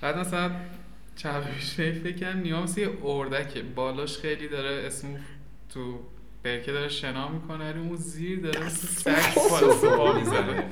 بعد 0.00 0.18
مثلا 0.18 0.50
چند 1.16 1.42
فکر 1.42 2.12
کردم 2.12 2.40
نیما 2.40 2.62
مثل 2.62 2.80
یه 2.80 2.90
اردکه. 3.04 3.62
بالاش 3.62 4.18
خیلی 4.18 4.48
داره 4.48 4.86
اسم 4.86 5.08
تو 5.74 6.00
برکه 6.42 6.72
داره 6.72 6.88
شنا 6.88 7.28
می‌کنه 7.28 7.70
ولی 7.70 7.78
اون 7.80 7.96
زیر 7.96 8.40
داره 8.40 8.68
سگ 8.68 9.20
صبح 9.80 10.18
می‌زنه. 10.18 10.64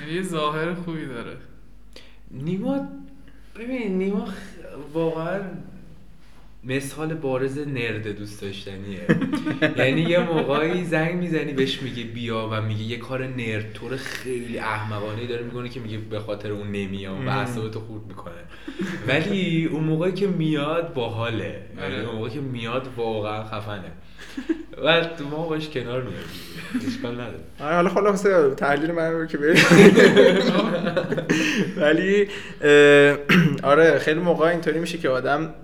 یعنی 0.00 0.12
یه 0.12 0.22
ظاهر 0.22 0.74
خوبی 0.74 1.06
داره. 1.06 1.36
نیما 2.30 2.88
ببین 3.56 3.98
نیما 3.98 4.28
واقعا 4.92 5.40
مثال 6.68 7.14
بارز 7.14 7.58
نرد 7.58 8.08
دوست 8.08 8.42
داشتنیه. 8.42 9.00
یعنی 9.76 10.00
یه 10.00 10.18
موقعی 10.18 10.84
زنگ 10.84 11.14
می‌زنی 11.14 11.52
بهش 11.52 11.82
میگه 11.82 12.04
بیا 12.04 12.48
و 12.52 12.62
میگه 12.62 12.82
یه 12.82 12.98
کار 12.98 13.26
نرد 13.26 13.72
طور 13.72 13.96
خیلی 13.96 14.58
احمقانه 14.58 15.26
داره 15.26 15.42
می‌کنه 15.42 15.68
که 15.68 15.80
میگه 15.80 15.98
به 15.98 16.18
خاطر 16.20 16.52
اون 16.52 16.66
نمیام 16.66 17.26
و. 17.26 17.30
اعصابتو 17.30 17.80
خورد 17.80 18.06
می‌کنه. 18.08 18.32
ولی 19.08 19.68
اون 19.72 19.84
موقعی 19.84 20.12
که 20.12 20.26
میاد 20.26 20.94
باحاله. 20.94 21.60
یعنی 21.78 21.94
آره. 21.94 22.06
اون 22.06 22.14
موقعی 22.14 22.34
که 22.34 22.40
میاد 22.40 22.88
واقعا 22.96 23.44
خفنه. 23.44 23.92
و 24.84 25.04
تو 25.04 25.28
ما 25.28 25.48
باش 25.48 25.68
کنار 25.68 26.02
میاد 26.02 26.86
اشکال 26.88 27.14
نداره. 27.14 27.38
آره 27.60 27.74
حالا 27.74 27.88
خلاصه 27.88 28.54
تحلیل 28.54 28.92
من 28.92 29.12
رو 29.12 29.26
که 29.26 29.38
بریم 29.38 29.56
ولی 31.82 32.28
آره 33.62 33.98
خیلی 33.98 34.20
موقع 34.20 34.46
اینطوری 34.46 34.78
میشه 34.78 34.98
که 34.98 35.08
آدم 35.08 35.54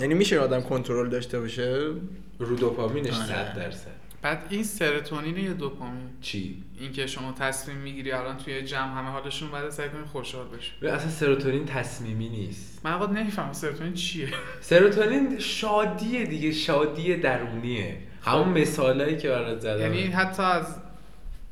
یعنی 0.00 0.14
میشه 0.14 0.40
آدم 0.40 0.60
کنترل 0.60 1.08
داشته 1.08 1.40
باشه؟ 1.40 1.90
رو 2.38 2.56
دوپامینش 2.56 3.14
آره. 3.14 3.26
100 3.26 3.54
درصد. 3.56 4.00
بعد 4.22 4.46
این 4.50 4.64
سرتونین 4.64 5.36
یا 5.36 5.52
دوپامین؟ 5.52 6.08
چی؟ 6.20 6.62
اینکه 6.80 7.06
شما 7.06 7.32
تصمیم 7.32 7.76
می‌گیری 7.76 8.12
الان 8.12 8.36
توی 8.36 8.62
جمع 8.62 8.98
همه 8.98 9.08
حالشون 9.08 9.50
بعد 9.50 9.70
سعی 9.70 9.88
کنی 9.88 10.04
خوشحال 10.12 10.46
بشی. 10.46 10.86
اصلا 10.86 11.10
سروتونین 11.10 11.64
تصمیمی 11.66 12.28
نیست. 12.28 12.80
من 12.84 12.92
واقعا 12.92 13.12
نمی‌فهمم 13.12 13.52
سرتونین 13.52 13.94
چیه. 13.94 14.28
سروتونین 14.60 15.38
شادیه 15.38 16.26
دیگه 16.26 16.52
شادی 16.52 17.16
درونیه. 17.16 17.96
همون 18.22 18.48
مثالایی 18.48 19.16
که 19.16 19.28
برات 19.28 19.60
زدم. 19.60 19.80
یعنی 19.80 20.02
حتی 20.02 20.42
از 20.42 20.76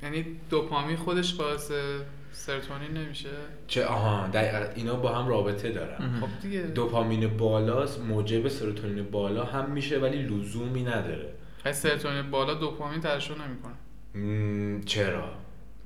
یعنی 0.03 0.27
دوپامین 0.51 0.97
خودش 0.97 1.35
باعث 1.35 1.71
سرتونین 2.39 2.91
نمیشه؟ 2.91 3.29
چه 3.67 3.85
آها 3.87 4.27
دقیقاً 4.27 4.67
اینا 4.75 4.95
با 4.97 5.09
هم 5.13 5.29
رابطه 5.29 5.71
دارن. 5.73 6.21
خب 6.21 6.29
دیگه. 6.43 6.61
دوپامین 6.63 7.37
بالاست 7.37 8.01
موجب 8.01 8.49
سروتونین 8.49 9.05
بالا 9.05 9.45
هم 9.45 9.71
میشه 9.71 9.99
ولی 9.99 10.23
لزومی 10.23 10.83
نداره. 10.83 11.33
سرتونین 11.73 12.31
بالا 12.31 12.55
دوپامین 12.55 13.01
ترشح 13.01 13.35
نمی‌کنه. 13.35 14.85
چرا؟ 14.85 15.25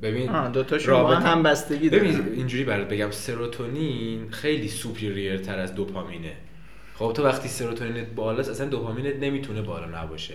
ببین 0.03 0.33
با 0.33 0.65
رابطه- 0.87 1.29
هم 1.29 1.43
بستگی 1.43 1.89
ببین 1.91 2.13
دارن. 2.13 2.33
اینجوری 2.33 2.65
برات 2.65 2.89
بگم 2.89 3.11
سروتونین 3.11 4.31
خیلی 4.31 4.69
سوپیریر 4.69 5.37
تر 5.39 5.59
از 5.59 5.75
دوپامینه. 5.75 6.33
خب 6.95 7.13
تو 7.17 7.25
وقتی 7.25 7.49
سروتونینت 7.49 8.09
بالاست 8.09 8.51
اصلا 8.51 8.69
دوپامینت 8.69 9.17
نمی‌تونه 9.17 9.63
بالا 9.63 10.03
نباشه. 10.03 10.35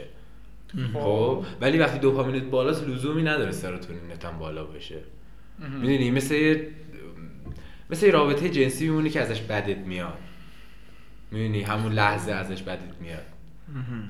خب 0.93 1.45
ولی 1.61 1.77
وقتی 1.77 1.99
دوپامینت 1.99 2.43
بالاست 2.43 2.87
لزومی 2.87 3.23
نداره 3.23 3.51
سروتونینت 3.51 4.25
هم 4.25 4.39
بالا 4.39 4.63
باشه. 4.63 4.95
می‌دونی 5.59 6.11
مثل 6.11 6.35
یه- 6.35 6.67
مثل 7.89 8.05
یه 8.05 8.11
رابطه 8.11 8.49
جنسی 8.49 8.85
میمونی 8.85 9.09
که 9.09 9.21
ازش 9.21 9.41
بدت 9.41 9.77
میاد. 9.77 10.17
می‌دونی 11.31 11.61
همون 11.61 11.91
لحظه 11.91 12.31
ازش 12.31 12.61
بدت 12.63 13.01
میاد. 13.01 13.25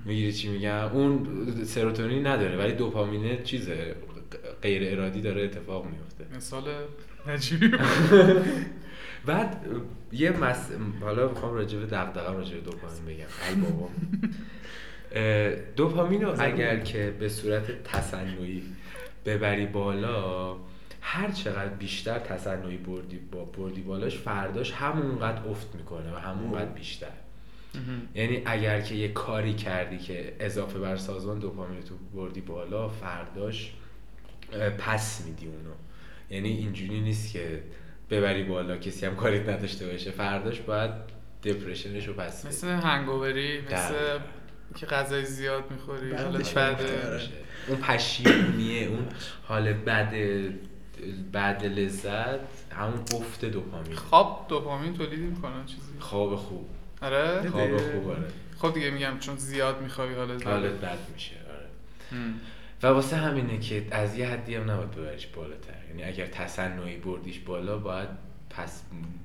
می‌گیری 0.06 0.34
چی 0.34 0.48
میگم؟ 0.50 0.86
اون 0.94 1.28
سروتونین 1.64 2.28
نداره 2.28 2.58
ولی 2.58 2.74
دوپامینه 2.74 3.44
چیزه 3.44 3.96
غیر 4.62 4.92
ارادی 4.92 5.22
داره 5.22 5.44
اتفاق 5.44 5.86
میفته 5.86 6.38
مثال 6.38 6.64
نجیبی 7.28 7.72
بعد 9.26 9.66
یه 10.12 10.32
مس... 10.32 10.70
حالا 11.02 11.28
می‌خوام 11.30 11.54
راجع 11.54 11.80
به 11.80 11.86
دغدغه‌ام 11.86 12.38
راجع 12.38 12.56
به 12.56 12.62
دوپامین 12.62 13.06
بگم. 13.08 13.26
ای 13.50 13.56
بابا. 13.56 13.90
دوپامین 15.76 16.22
رو 16.22 16.36
اگر 16.42 16.80
که 16.80 17.14
به 17.20 17.30
صورت 17.30 17.84
تصنعی 17.84 18.64
ببری 19.26 19.66
بالا 19.66 20.56
هر 21.10 21.32
چقدر 21.32 21.70
بیشتر 21.70 22.20
تصنعی 22.20 22.78
بردی 22.78 23.18
با 23.18 23.46
بردی 23.46 23.82
بالاش 23.82 24.18
فرداش 24.18 24.72
همونقدر 24.72 25.48
افت 25.48 25.76
می‌کنه 25.76 26.14
و 26.14 26.16
همونقدر 26.16 26.72
بیشتر. 26.72 27.08
یعنی 28.16 28.42
اگر 28.46 28.82
که 28.82 28.96
یه 28.96 29.08
کاری 29.08 29.54
کردی 29.54 29.98
که 29.98 30.36
اضافه 30.40 30.80
بر 30.80 30.96
سازمان 30.96 31.40
دوپامین 31.40 31.82
تو 31.84 31.96
بردی 32.16 32.42
بالا 32.42 32.90
فرداش 32.90 33.74
پس 34.78 35.26
میدی 35.26 35.46
اونو. 35.46 35.74
یعنی 36.30 36.50
اینجوری 36.50 37.02
نیست 37.02 37.34
که 37.34 37.64
ببری 38.10 38.44
بالا 38.44 38.78
کسی 38.78 39.06
هم 39.06 39.16
کاریت 39.16 39.50
نداشته 39.50 39.88
باشه. 39.88 40.12
فرداش 40.12 40.60
باید 40.60 40.92
دپرشنش 41.44 42.08
رو 42.08 42.14
پس 42.14 42.42
بدی. 42.42 42.48
مثل 42.48 42.68
هنگووری 42.68 43.62
مثل. 43.62 44.20
که 44.76 44.86
غذای 44.86 45.26
زیاد 45.26 45.72
می‌خوری 45.72 46.14
حالت 46.14 46.54
بعدش 46.54 46.84
بده. 46.84 47.30
اون 47.68 47.78
پشیمونیه 47.78 48.88
اون 48.88 49.08
حال 49.44 49.74
بد 49.74 50.14
بعد 51.32 51.66
لذت 51.66 52.40
همون 52.72 53.00
افت 53.00 53.46
دوپامین. 53.46 53.96
خواب 53.96 54.46
دوپامین 54.50 54.94
تولید 54.94 55.20
می‌کنه 55.20 55.66
چیزی؟ 55.66 55.92
خواب 56.00 56.36
خوب. 56.36 56.70
آره؟ 57.02 57.50
خواب 57.50 57.78
خوب 57.78 58.10
آره. 58.10 58.28
خب 58.58 58.74
دیگه 58.74 58.90
میگم 58.90 59.20
چون 59.20 59.36
زیاد 59.36 59.82
میخوابی 59.82 60.14
حالت 60.14 60.42
بده. 60.42 60.52
حالت 60.52 60.72
بد 60.72 60.98
میشه 61.14 61.36
آره. 61.36 61.68
هم. 62.12 62.34
و 62.84 62.88
واسه 62.88 63.16
همینه 63.16 63.60
که 63.60 63.88
از 63.92 64.18
یه 64.18 64.28
حدی 64.28 64.56
هم 64.56 64.72
نباید 64.72 64.92
ببریش 64.92 65.28
بالاتر. 65.28 65.74
یعنی 65.90 66.04
اگر 66.04 66.28
تصنعی 66.28 66.98
بردیش 66.98 67.40
بالا 67.40 67.78
باید 67.78 68.10
پس 68.50 68.84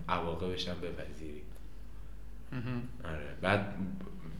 عواقبش 0.09 0.69
هم 0.69 0.75
بپذیری. 0.75 1.43
آره. 3.05 3.37
بعد 3.41 3.75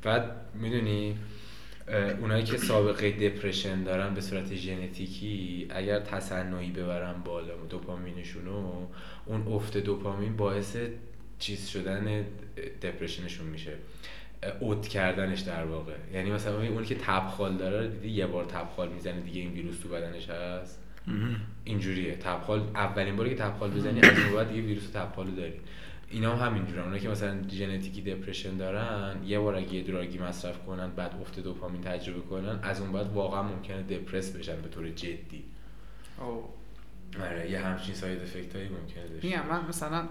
بعد 0.03 0.31
می‌دونی 0.55 1.19
اونایی 1.93 2.45
که 2.45 2.57
سابقه 2.57 3.11
دپرشن 3.11 3.83
دارن 3.83 4.15
به 4.15 4.21
صورت 4.21 4.55
ژنتیکی 4.55 5.67
اگر 5.71 6.01
تصنعی 6.01 6.71
ببرن 6.71 7.15
بالا 7.25 7.55
دوپامینشونو 7.69 8.87
اون 9.27 9.49
افت 9.49 9.79
دوپامین 9.79 10.37
باعث 10.37 10.77
چیز 11.39 11.69
شدن 11.69 12.25
دپرشنشون 12.83 13.47
میشه. 13.47 13.73
اوت 14.61 14.89
کردنش 14.89 15.41
در 15.41 15.65
واقع. 15.65 15.93
یعنی 16.15 16.31
مثلا 16.31 16.63
اونی 16.63 16.87
که 16.87 16.95
تبخال 16.95 17.57
داره 17.57 17.89
دیدی 17.89 18.09
یه 18.09 18.27
بار 18.27 18.45
تبخال 18.45 18.89
می‌زنه 18.89 19.21
دیگه 19.21 19.41
این 19.41 19.53
ویروس 19.53 19.81
تو 19.81 19.89
بدنش 19.89 20.31
هست؟ 20.31 20.79
اینجوریه. 21.65 22.15
تبخال 22.15 22.61
اولین 22.75 23.17
باری 23.17 23.31
که 23.31 23.37
تبخال 23.37 23.71
بزنی 23.71 24.01
از 24.11 24.19
اون 24.19 24.35
بعد 24.35 24.49
دیگه 24.49 24.63
ویروس 24.63 24.91
تبخال 24.91 25.27
رو 25.27 25.35
داری. 25.35 25.61
اینا 26.13 26.37
هم 26.37 26.47
همینجورن 26.47 26.83
اونایی 26.83 27.01
که 27.01 27.09
مثلا 27.09 27.49
ژنتیکی 27.49 28.03
دپرشن 28.03 28.57
دارن 28.57 29.17
یه 29.25 29.39
بار 29.39 29.55
اگه 29.55 29.75
یه 29.75 29.83
دراگی 29.83 30.19
مصرف 30.19 30.67
کنن 30.67 30.91
بعد 30.91 31.15
افت 31.21 31.41
دوپامین 31.41 31.83
تجربه 31.83 32.21
کنن 32.21 32.59
از 32.63 32.81
اون 32.81 32.93
بعد 32.93 33.13
واقعا 33.13 33.43
ممکنه 33.43 33.83
دپرس 33.83 34.37
بشن 34.37 34.61
به 34.63 34.69
طور 34.69 34.89
جدی 34.91 35.45
اوه. 36.19 36.49
آره 37.21 37.51
یه 37.51 37.61
همچین 37.61 37.95
ساید 37.95 38.23
افکت 38.23 38.57
هایی 38.57 38.69
ممکنه 38.69 39.09
داشته 39.09 39.29
میگم 39.29 39.47
من 39.47 39.69
مثلا 39.69 40.09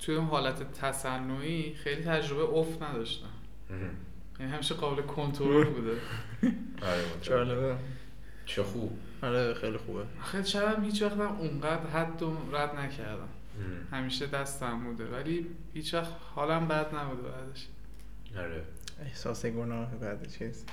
توی 0.00 0.14
اون 0.14 0.26
حالت 0.26 0.72
تصنعی 0.72 1.74
خیلی 1.74 2.02
تجربه 2.02 2.42
افت 2.42 2.82
نداشتم. 2.82 3.26
یعنی 4.40 4.52
همیشه 4.52 4.74
قابل 4.74 5.02
کنترل 5.02 5.64
بوده 5.74 5.96
آره. 6.82 7.04
جالبه 7.22 7.76
چه 8.46 8.62
خوب 8.62 8.98
آره 9.22 9.54
خیلی 9.54 9.76
خوبه 9.76 10.04
خیلی 10.22 10.66
هم 10.66 10.84
هیچ 10.84 11.02
وقت 11.02 11.12
هم 11.12 11.36
اونقدر 11.38 11.86
حد 11.86 12.22
رد 12.52 12.76
نکردم. 12.76 13.28
همیشه 13.92 14.26
دستم 14.26 14.84
بوده. 14.84 15.04
ولی 15.04 15.46
هیچ 15.74 15.94
وقت 15.94 16.12
حالم 16.34 16.68
بد 16.68 16.94
نبوده 16.94 17.22
بعدش. 17.22 17.66
آره. 18.38 18.62
احساس 19.04 19.46
گناه 19.46 19.96
بعد 19.96 20.28
چیز 20.38 20.64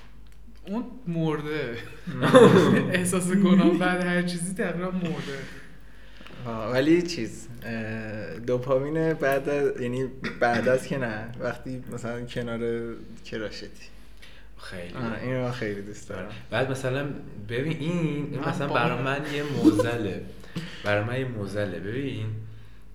اون 0.68 0.84
مرده. 1.08 1.78
احساس 3.00 3.32
گناه 3.32 3.78
بعد 3.78 4.02
هر 4.04 4.22
چیزی 4.22 4.54
تقریبا 4.54 4.92
مرده. 4.92 5.40
آه، 6.46 6.72
ولی 6.72 7.02
چیز 7.02 7.48
دوپامین 8.48 9.14
بعد 9.14 9.50
از 9.50 9.82
یعنی 9.82 10.08
بعد 10.40 10.68
از 10.68 10.88
که 10.88 10.98
نه 10.98 11.32
وقتی 11.40 11.84
مثلا 11.94 12.26
کنار 12.26 12.94
کراشتی 13.26 13.70
خیلی. 14.58 14.94
من 14.94 15.52
خیلی 15.52 15.82
دوست 15.82 16.10
دارم. 16.10 16.32
بعد 16.50 16.72
مثلا 16.72 17.10
ببین 17.50 17.78
این, 17.78 18.28
این 18.32 18.40
مثلا 18.48 18.68
برای 18.68 19.04
من 19.04 19.34
یه 19.34 19.44
موزله. 19.44 20.22
برای 20.84 21.04
من 21.04 21.20
یه 21.20 21.26
موزله. 21.26 21.80
ببین 21.80 22.26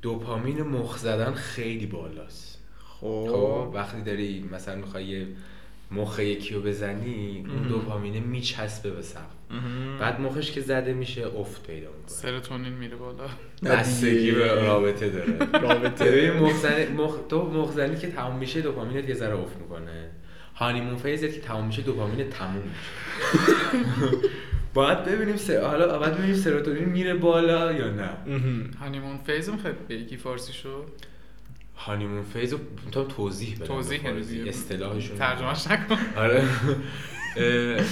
دوپامین 0.04 0.62
مخ 0.62 0.98
زدن 0.98 1.32
خیلی 1.32 1.86
بالاست 1.86 2.58
خب 3.00 3.28
خب 3.30 3.70
وقتی 3.74 4.02
داری 4.02 4.48
مثلا 4.52 4.76
می‌خوای 4.76 5.04
یه 5.04 5.26
مخ 5.90 6.18
یکی 6.18 6.54
رو 6.54 6.60
بزنی 6.60 7.44
اون. 7.48 7.68
دوپامینه 7.68 8.20
میچسبه 8.20 8.90
به 8.90 9.02
سقف. 9.02 9.34
بعد 10.00 10.20
مخش 10.20 10.50
که 10.50 10.60
زده 10.60 10.92
میشه 10.92 11.26
افت 11.26 11.66
پیدا 11.66 11.88
می‌کنه 11.88 12.06
سرتونین 12.06 12.72
میره 12.72 12.96
بالا 12.96 13.24
بستگی. 13.64 14.32
به 14.32 14.54
رابطه 14.54 15.08
داره 15.08 15.38
رابطه. 15.62 16.32
مخ... 16.96 17.16
تو 17.28 17.50
مخزنی 17.50 17.96
که 17.96 18.10
تموم 18.10 18.36
میشه 18.36 18.60
دوپامینت 18.60 19.08
یه 19.08 19.14
ذره 19.14 19.34
افت 19.34 19.56
می‌کنه 19.56 20.10
honeymoon 20.54 20.96
phase 20.96 21.28
ت 21.28 21.34
که 21.34 21.40
تموم 21.40 21.66
میشه 21.66 21.82
دوپامین 21.82 22.30
تموم 22.30 22.62
میشه 22.62 24.18
باید 24.74 25.04
ببینیم 25.04 25.36
س... 25.36 25.50
حالا 25.50 25.98
باید 25.98 26.14
ببینیم 26.14 26.34
سروتونین 26.34 26.84
میره 26.84 27.14
بالا 27.14 27.72
یا 27.72 27.90
نه. 27.90 28.10
honeymoon 28.80 29.18
phase 29.26 29.48
می‌خواد 29.48 29.74
بگی 29.88 30.16
فارسی 30.16 30.52
شو 30.52 30.84
honeymoon 31.76 32.22
phase 32.22 32.52
رو 32.52 32.58
تو 32.92 33.04
توضیح 33.04 33.56
بدم 33.56 33.66
توضیح. 33.66 34.10
دیگه. 34.20 34.48
اصطلاحشون. 34.48 35.18
ترجمهش 35.18 35.66
نکن. 35.66 35.98
آره. 36.16 36.44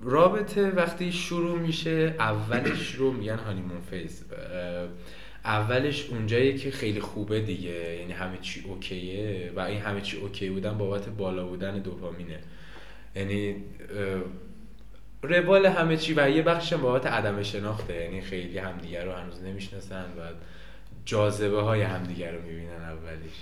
رابطه 0.00 0.70
وقتی 0.70 1.12
شروع 1.12 1.58
میشه 1.58 2.14
اولش 2.18 2.94
رو 2.94 3.12
میگن 3.12 3.36
هانیمون 3.36 3.80
فیز 3.90 4.24
اولش 5.44 6.06
اونجایی 6.10 6.58
که 6.58 6.70
خیلی 6.70 7.00
خوبه 7.00 7.40
دیگه. 7.40 7.96
یعنی 8.00 8.12
همه 8.12 8.38
چی 8.42 8.64
اوکیه 8.68 9.52
و 9.56 9.60
این 9.60 9.80
همه 9.80 10.00
چی 10.00 10.16
اوکی 10.16 10.50
بودن 10.50 10.78
بابت 10.78 11.08
بالا 11.08 11.46
بودن 11.46 11.78
دوپامینه. 11.78 12.38
یعنی 13.16 13.56
روال 15.26 15.66
همه 15.66 15.96
چی 15.96 16.14
و 16.14 16.30
یه 16.30 16.42
بخش 16.42 16.72
بابت 16.72 17.06
عدم 17.06 17.42
شناخته. 17.42 17.94
یعنی 17.94 18.20
خیلی 18.20 18.58
همدیگه 18.58 19.04
رو 19.04 19.12
هنوز 19.12 19.42
نمی‌شناسن 19.42 20.04
و 20.04 20.22
جاذبه 21.04 21.60
های 21.62 21.82
همدیگه 21.82 22.32
رو 22.32 22.42
می‌بینن 22.42 22.82
اولیش 22.82 23.32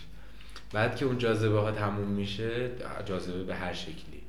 بعد 0.72 0.96
که 0.96 1.04
اون 1.04 1.18
جاذبه 1.18 1.60
ها 1.60 1.72
تموم 1.72 2.08
میشه 2.08 2.70
جاذبه 3.04 3.44
به 3.44 3.54
هر 3.54 3.72
شکلی. 3.72 4.22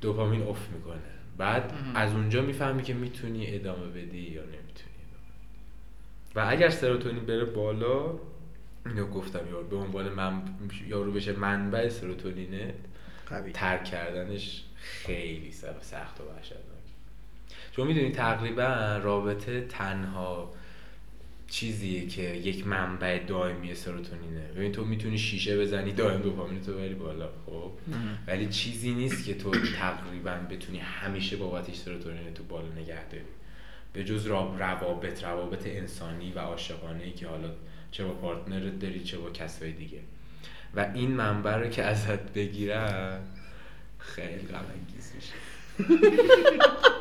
دوپامین 0.00 0.42
افت 0.42 0.70
می‌کنه. 0.70 0.96
بعد 1.38 1.72
مهم. 1.72 1.96
از 1.96 2.12
اونجا 2.12 2.42
می‌فهمی 2.42 2.82
که 2.82 2.94
می‌تونی 2.94 3.54
ادامه 3.54 3.86
بدی 3.86 4.18
یا 4.18 4.42
نمی‌تونی. 4.42 4.92
و 6.34 6.44
اگر 6.48 6.68
سروتونین 6.68 7.26
بره 7.26 7.44
بالا 7.44 8.18
اینو 8.86 9.06
گفتم 9.06 9.48
یارو 9.50 9.66
به 9.66 9.76
عنوان 9.76 10.08
من 10.08 10.42
یارو 10.88 11.12
بشه 11.12 11.32
منبع 11.32 11.88
سروتونینه 11.88 12.74
ترک 13.54 13.84
کردنش 13.84 14.64
خیلی 14.76 15.52
سخت 15.52 15.84
سخت 15.84 16.20
و 16.20 16.24
وحشتناک. 16.24 16.81
چون 17.72 17.86
می‌دونی 17.86 18.10
تقریبا 18.10 19.00
رابطه 19.02 19.60
تنها 19.60 20.52
چیزیه 21.48 22.06
که 22.06 22.22
یک 22.22 22.66
منبع 22.66 23.18
دائمی 23.18 23.74
سروتونینه. 23.74 24.40
ببین 24.56 24.72
تو 24.72 24.84
می‌تونی 24.84 25.18
شیشه 25.18 25.58
بزنی 25.58 25.92
دائم 25.92 26.22
دوپامین 26.22 26.60
تو 26.62 26.74
بری 26.74 26.94
بالا 26.94 27.28
خب. 27.46 27.70
ولی 28.26 28.46
چیزی 28.46 28.94
نیست 28.94 29.24
که 29.24 29.34
تو 29.34 29.50
تقریبا 29.50 30.34
بتونی 30.50 30.78
همیشه 30.78 31.36
بابتش 31.36 31.76
سروتونین 31.76 32.34
تو 32.34 32.42
بالا 32.42 32.68
نگه 32.68 33.08
داری. 33.08 33.24
به 33.92 34.04
جز 34.04 34.26
روابط 34.26 35.24
روابط 35.24 35.66
انسانی 35.66 36.32
و 36.32 36.38
عاشقانه 36.38 37.12
که 37.12 37.26
حالا 37.26 37.48
چه 37.90 38.04
با 38.04 38.12
پارتنرت 38.12 38.78
داری 38.78 39.04
چه 39.04 39.18
با 39.18 39.30
کسای 39.30 39.72
دیگه. 39.72 39.98
و 40.74 40.90
این 40.94 41.10
منبع 41.10 41.56
رو 41.56 41.68
که 41.68 41.82
ازت 41.82 42.32
بگیرن 42.32 43.20
خیلی 43.98 44.48
غم 44.48 44.64
انگیز 44.74 45.12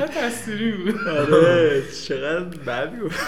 میشه 0.00 0.12
تصویری 0.14 0.72
بود. 0.72 1.08
آره 1.08 1.82
چقدر 2.08 2.58
بد 2.58 2.98
بود. 2.98 3.12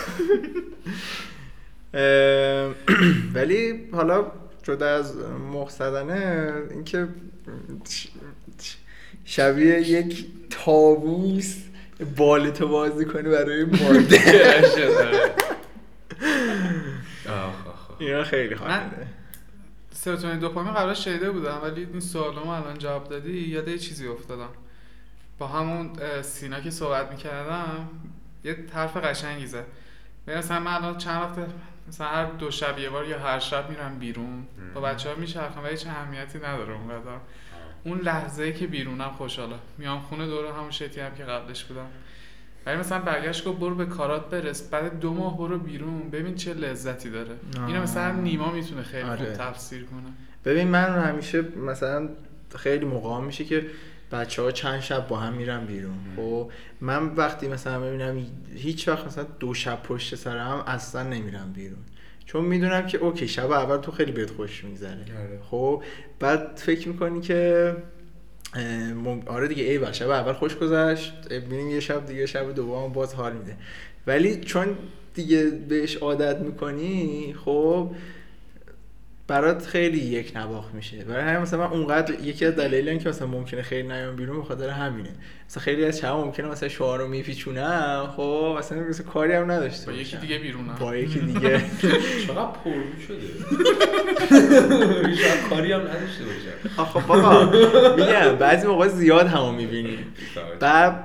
ولی 3.34 3.88
حالا 3.92 4.32
جدا 4.62 4.88
از 4.88 5.16
مخصدنه 5.52 6.52
اینکه 6.70 7.08
شبیه 9.24 9.80
یک 9.80 10.26
تابوس 10.50 11.56
بالتو 12.16 12.68
بازی 12.68 13.04
کنی 13.04 13.28
برای 13.28 13.64
ماده 13.64 14.20
آخ 17.28 17.66
آخ 17.66 17.90
آخ. 17.90 18.00
اینا 18.00 18.24
خیلی 18.24 18.54
خانده 18.56 19.06
سروتونین 19.92 20.38
دوپامین 20.38 20.74
قبلا 20.74 20.94
شنیده 20.94 21.30
بودم 21.30 21.60
ولی 21.62 21.88
این 21.92 22.00
سوالامو 22.00 22.50
الان 22.50 22.78
جواب 22.78 23.08
دادی 23.08 23.40
یاد 23.40 23.68
یه 23.68 23.78
چیزی 23.78 24.06
افتادم. 24.06 24.48
با 25.40 25.46
همون 25.46 25.90
سینا 26.22 26.60
که 26.60 26.70
صحبت 26.70 27.10
می‌کردم 27.10 27.88
یه 28.44 28.56
حرف 28.74 28.96
قشنگی 28.96 29.46
زد 29.46 29.64
مثلا 30.26 30.60
من 30.60 30.72
الان 30.72 30.98
چند 30.98 31.22
وقت 31.22 31.48
مثلا 31.88 32.06
هر 32.06 32.24
دو 32.24 32.50
شب 32.50 32.78
یه 32.78 32.90
بار 32.90 33.08
یا 33.08 33.18
هر 33.18 33.38
شب 33.38 33.70
میرم 33.70 33.98
بیرون. 33.98 34.46
با 34.74 34.80
بچه 34.80 35.08
ها 35.08 35.14
میچرخم 35.14 35.62
ولی 35.64 35.76
چه 35.76 35.88
اهمیتی 35.88 36.38
نداره 36.38 36.74
اونقدر 36.74 37.10
اون 37.84 38.00
لحظه 38.00 38.52
که 38.52 38.66
بیرونم 38.66 39.10
خوشحاله. 39.10 39.56
میام 39.78 40.00
خونه 40.00 40.26
دوره 40.26 40.52
همون 40.52 40.70
شتی 40.70 41.00
هم 41.00 41.14
که 41.14 41.24
قبلش 41.24 41.64
بودم. 41.64 41.86
ولی 42.66 42.76
مثلا 42.76 42.98
برگشت 42.98 43.44
گفت 43.44 43.58
برو 43.58 43.74
به 43.74 43.86
کارات 43.86 44.30
برس. 44.30 44.70
بعد 44.70 45.00
دو 45.00 45.14
ماه 45.14 45.38
برو 45.38 45.58
بیرون. 45.58 46.10
ببین 46.10 46.34
چه 46.34 46.54
لذتی 46.54 47.10
داره. 47.10 47.36
اینو 47.66 47.82
مثلا 47.82 48.12
نیما 48.12 48.52
می‌تونه 48.52 48.82
خیلی 48.82 49.02
خوب 49.02 49.12
آره. 49.12 49.36
تفسیر 49.36 49.84
کنه. 49.84 50.12
ببین 50.44 50.68
من 50.68 51.06
همیشه 51.06 51.42
مثلا 51.58 52.08
خیلی 52.56 52.84
موقع 52.84 53.20
میشه 53.20 53.44
که 53.44 53.66
بچه 54.12 54.42
ها 54.42 54.50
چند 54.50 54.80
شب 54.80 55.08
با 55.08 55.16
هم 55.16 55.32
میرن 55.32 55.66
بیرون. 55.66 55.94
خب 56.16 56.50
من 56.80 57.06
وقتی 57.06 57.48
مثلا 57.48 57.80
ببینم 57.80 58.26
هیچ 58.54 58.88
وقت 58.88 59.06
مثلا 59.06 59.26
دو 59.40 59.54
شب 59.54 59.82
پشت 59.82 60.14
سر 60.14 60.38
هم 60.38 60.64
اصلا 60.66 61.02
نمیرم 61.02 61.52
بیرون. 61.54 61.78
چون 62.26 62.44
می‌دونم 62.44 62.86
که 62.86 62.98
اوکی 62.98 63.28
شب 63.28 63.50
اول 63.50 63.76
تو 63.76 63.92
خیلی 63.92 64.12
بهت 64.12 64.30
خوش 64.30 64.64
میگذره. 64.64 64.98
آره. 65.18 65.40
خب 65.50 65.82
بعد 66.18 66.56
فکر 66.56 66.88
می‌کنی 66.88 67.20
که 67.20 67.76
مم- 68.56 69.22
آره 69.26 69.48
دیگه 69.48 69.62
ای 69.62 69.94
شب 69.94 70.10
اول 70.10 70.32
خوش 70.32 70.56
گذشت 70.56 71.28
ببینیم 71.28 71.70
یه 71.70 71.80
شب 71.80 72.06
دیگه 72.06 72.26
شب 72.26 72.54
دوم 72.54 72.92
باز 72.92 73.14
حال 73.14 73.32
میده. 73.32 73.56
ولی 74.06 74.40
چون 74.40 74.76
دیگه 75.14 75.50
بهش 75.50 75.96
عادت 75.96 76.36
می‌کنی 76.40 77.34
خب 77.44 77.90
برات 79.30 79.66
خیلی 79.66 79.98
یک 79.98 80.32
نواخت 80.36 80.74
میشه. 80.74 81.04
برای 81.04 81.22
همین 81.22 81.38
مثلا 81.38 81.66
من 81.66 81.72
اونقدر 81.72 82.14
یکی 82.20 82.46
از 82.46 82.56
دلایلی 82.56 82.98
که 82.98 83.08
مثلا 83.08 83.26
ممکنه 83.28 83.62
خیلی 83.62 83.88
نیام 83.88 84.16
بیرون 84.16 84.36
به 84.36 84.44
خاطر 84.44 84.68
همینه. 84.68 85.08
مثلا 85.48 85.62
خیلی 85.62 85.84
از 85.84 85.98
شب 85.98 86.08
ممکنه 86.12 86.46
مثلا 86.48 86.68
شعار 86.68 86.98
رو 86.98 87.08
میپیچونم 87.08 88.12
خب 88.16 88.56
مثلا 88.58 88.78
مثلا 88.80 89.06
کاری 89.06 89.32
هم 89.32 89.50
نداشته 89.50 89.86
با 89.86 89.92
یکی. 89.92 90.16
دیگه 90.16 90.38
بیرونم. 90.38 90.76
با 90.80 90.96
یکی 90.96 91.18
دیگه. 91.32 91.62
چقدر 92.26 92.48
پررو 92.64 92.82
شده 93.08 93.18
کاری 95.50 95.72
هم 95.72 95.80
نداشته 95.80 96.24
باشم. 96.24 96.80
آخه 96.82 97.00
بابا 97.06 97.44
میگم 97.96 98.36
بعضی 98.36 98.66
موقع 98.66 98.88
زیاد 98.88 99.26
همو 99.26 99.52
می‌بینی. 99.52 99.98
بعد 100.60 101.04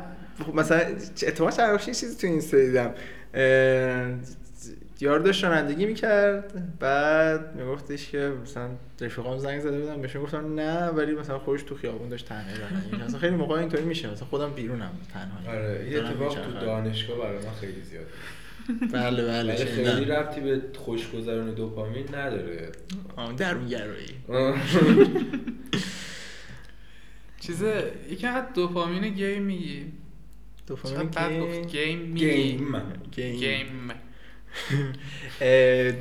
مثلا 0.53 0.79
اتفاقا 1.27 1.77
چیزی 1.77 2.15
تو 2.17 2.27
این 2.27 2.39
دیدم. 2.51 2.93
یار 5.01 5.19
داشت 5.19 5.43
رانندگی 5.43 5.85
می‌کرد 5.85 6.77
بعد 6.79 7.55
میگفتش 7.55 8.09
که 8.09 8.33
مثلا 8.43 8.69
رفیقام 9.01 9.37
زنگ 9.37 9.59
زده 9.59 9.79
بودم 9.79 10.01
بهشون 10.01 10.23
گفتم 10.23 10.55
نه 10.55 10.87
ولی 10.87 11.15
مثلا 11.15 11.39
خودش 11.39 11.63
تو 11.63 11.75
خیابون 11.75 12.09
داشت 12.09 12.25
تنهایی 12.25 12.57
رانندگی 12.57 12.91
می‌کرد. 12.91 13.07
مثلا 13.07 13.19
خیلی 13.19 13.35
موقع 13.35 13.59
اینطوری 13.59 13.83
میشه. 13.83 14.11
مثلا 14.11 14.27
خودم 14.27 14.49
بیرونم 14.53 14.91
تنهایی. 15.13 15.47
آره 15.47 15.81
این 15.83 15.93
دارم 15.93 16.21
اتفاق. 16.21 16.45
تو 16.45 16.65
دانشگاه 16.65 17.17
برای 17.17 17.37
من 17.45 17.53
خیلی 17.61 17.81
زیاد. 17.81 18.05
بله 18.93 19.25
بله 19.25 19.53
ولی. 19.53 19.65
خیلی 19.65 20.05
ربطی 20.05 20.41
به 20.41 20.61
خوشگذرون 20.77 21.51
دوپامین 21.51 22.15
نداره. 22.15 22.71
آه، 23.15 23.33
درونگرایی. 23.33 24.15
چیز 27.39 27.63
یکی 28.09 28.27
از 28.27 28.43
دوپامین 28.55 29.13
گیم 29.13 29.43
میگی؟ 29.43 29.85
دوپامین 30.67 31.61
game؟ 31.61 31.99
میگی؟ 31.99 32.57
game. 33.11 33.39
game. 33.39 33.91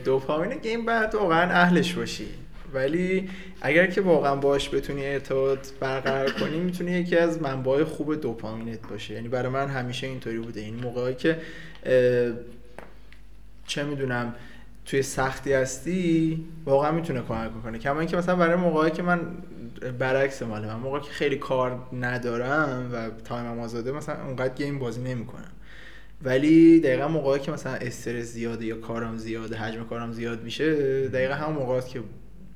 دوپامین 0.05 0.59
game 0.59 0.85
باید 0.85 1.15
واقعا 1.15 1.51
اهلش 1.51 1.93
باشی. 1.93 2.29
ولی 2.75 3.31
اگر 3.61 3.87
که 3.87 4.01
واقعا 4.01 4.37
باش 4.37 4.75
بتونی 4.75 5.07
ارتباط 5.07 5.69
برقرار 5.81 6.31
کنی 6.31 6.61
می‌تونی 6.61 6.91
یکی 6.91 7.17
از 7.17 7.43
منبع 7.43 7.85
خوب 7.85 8.21
دوپامینت 8.21 8.89
باشه. 8.89 9.15
یعنی 9.15 9.29
برای 9.29 9.49
من 9.49 9.69
همیشه 9.69 10.07
اینطوری 10.07 10.39
بوده. 10.39 10.61
این 10.61 10.75
موقعی 10.75 11.15
که 11.15 11.39
چه 13.67 13.85
می‌دونم 13.85 14.35
توی 14.87 15.03
سختی 15.03 15.53
هستی 15.53 16.45
واقعا 16.65 16.93
می‌تونه 16.93 17.23
کمک 17.23 17.63
کنه 17.63 17.79
کما 17.79 18.01
اینکه 18.01 18.17
مثلا 18.17 18.37
برای 18.37 18.57
موقعی 18.57 18.91
که 18.91 19.03
من 19.03 19.21
برعکس 19.99 20.43
مال 20.43 20.67
من 20.67 20.75
موقعی 20.75 21.01
که 21.01 21.11
خیلی 21.11 21.37
کار 21.37 21.79
ندارم 21.93 22.91
و 22.93 23.11
time 23.25 23.53
م 23.53 23.61
آزاده 23.61 23.93
مثلا 23.93 24.25
اونقدر 24.25 24.55
game 24.55 24.79
بازی 24.79 25.01
نمی‌کنم. 25.01 25.51
ولی 26.25 26.81
دقیقا 26.81 27.09
موقعی 27.09 27.41
که 27.41 27.53
مثلا 27.53 27.73
استرس 27.75 28.27
زیاده 28.27 28.67
یا 28.67 28.77
کارم 28.77 29.17
زیاده 29.17 29.57
حجم 29.57 29.85
کارم 29.85 30.13
زیاد 30.13 30.43
میشه 30.43 31.09
دقیقا 31.09 31.35
همون 31.35 31.57
موقعات 31.57 31.89
که 31.89 32.01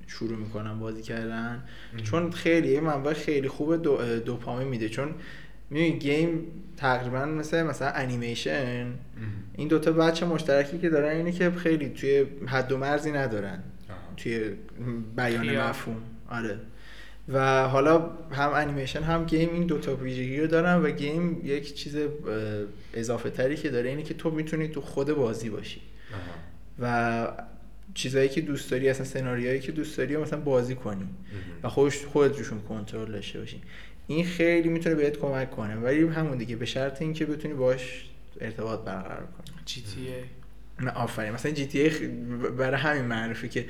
شروع 0.07 0.39
می‌کنم 0.39 0.81
بازی 0.81 1.03
کردن. 1.03 1.63
چون 2.03 2.31
خیلی 2.31 2.69
یه 2.69 2.81
منبع 2.81 3.13
خیلی 3.13 3.49
خوب 3.49 3.83
دو 3.83 4.19
دوپامین 4.19 4.69
میده. 4.69 4.89
چون 4.89 5.15
می‌دونی 5.71 5.99
game 5.99 6.41
تقریبا 6.77 7.25
مثل 7.25 7.63
مثلا 7.63 7.89
انیمیشن. 7.89 8.87
این 9.57 9.69
دوتا 9.69 9.93
بچه 9.93 10.27
مشترکی 10.27 10.79
که 10.79 10.89
دارن 10.89 11.17
اینه 11.17 11.33
که 11.33 11.51
خیلی 11.51 11.89
توی 11.89 12.27
حد 12.47 12.73
و 12.73 12.77
مرزی 12.77 13.13
ندارن. 13.13 13.63
توی 14.17 14.51
بیان. 15.17 15.59
مفهوم. 15.69 16.03
آره. 16.31 16.59
و 17.33 17.69
حالا 17.69 18.11
هم 18.31 18.51
انیمیشن 18.55 19.03
هم 19.03 19.25
گیم 19.25 19.49
این 19.53 19.67
دوتا 19.67 19.97
ویژگی 19.97 20.41
رو 20.41 20.47
دارن 20.47 20.83
و 20.83 20.91
گیم 20.91 21.41
یک 21.45 21.75
چیز 21.75 21.97
اضافه 22.95 23.31
تری 23.31 23.57
که 23.57 23.71
داره 23.71 23.89
اینه 23.89 24.03
که 24.03 24.15
تو 24.15 24.31
می‌تونی 24.31 24.69
تو 24.69 24.81
خود 24.81 25.13
بازی 25.13 25.51
باشی. 25.51 25.81
و 26.79 27.29
چیزایی 27.95 28.29
که 28.29 28.41
دوست 28.41 28.71
داری 28.71 28.89
اصلا 28.89 29.05
سناریوهایی 29.07 29.61
که 29.61 29.73
دوست 29.73 29.99
داری 29.99 30.17
مثلا 30.17 30.41
بازی 30.41 30.75
کنی. 30.75 31.07
و 31.63 31.69
خودش 31.69 32.05
خودت 32.05 32.39
روشون 32.39 32.61
کنترل 32.61 33.13
داشته 33.13 33.39
باشی. 33.39 33.63
این 34.07 34.25
خیلی 34.25 34.69
می‌تونه 34.69 34.95
بهت 34.95 35.17
کمک 35.17 35.51
کنه. 35.51 35.77
ولی 35.77 36.09
همون 36.09 36.39
دیگه 36.39 36.57
به 36.57 36.67
شرط 36.67 37.03
اینکه 37.03 37.27
بتونی 37.27 37.55
باش 37.55 38.05
ارتباط 38.41 38.81
برقرار 38.81 39.27
کنی. 39.27 39.57
جی 39.65 39.83
تی 39.83 40.01
ای. 40.01 40.13
نه 40.15 40.38
آفرین. 40.95 41.33
مثلا 41.33 41.53
GTA 41.53 41.89
برای 42.59 42.81
همین 42.81 43.05
معروفه 43.05 43.49
که 43.49 43.67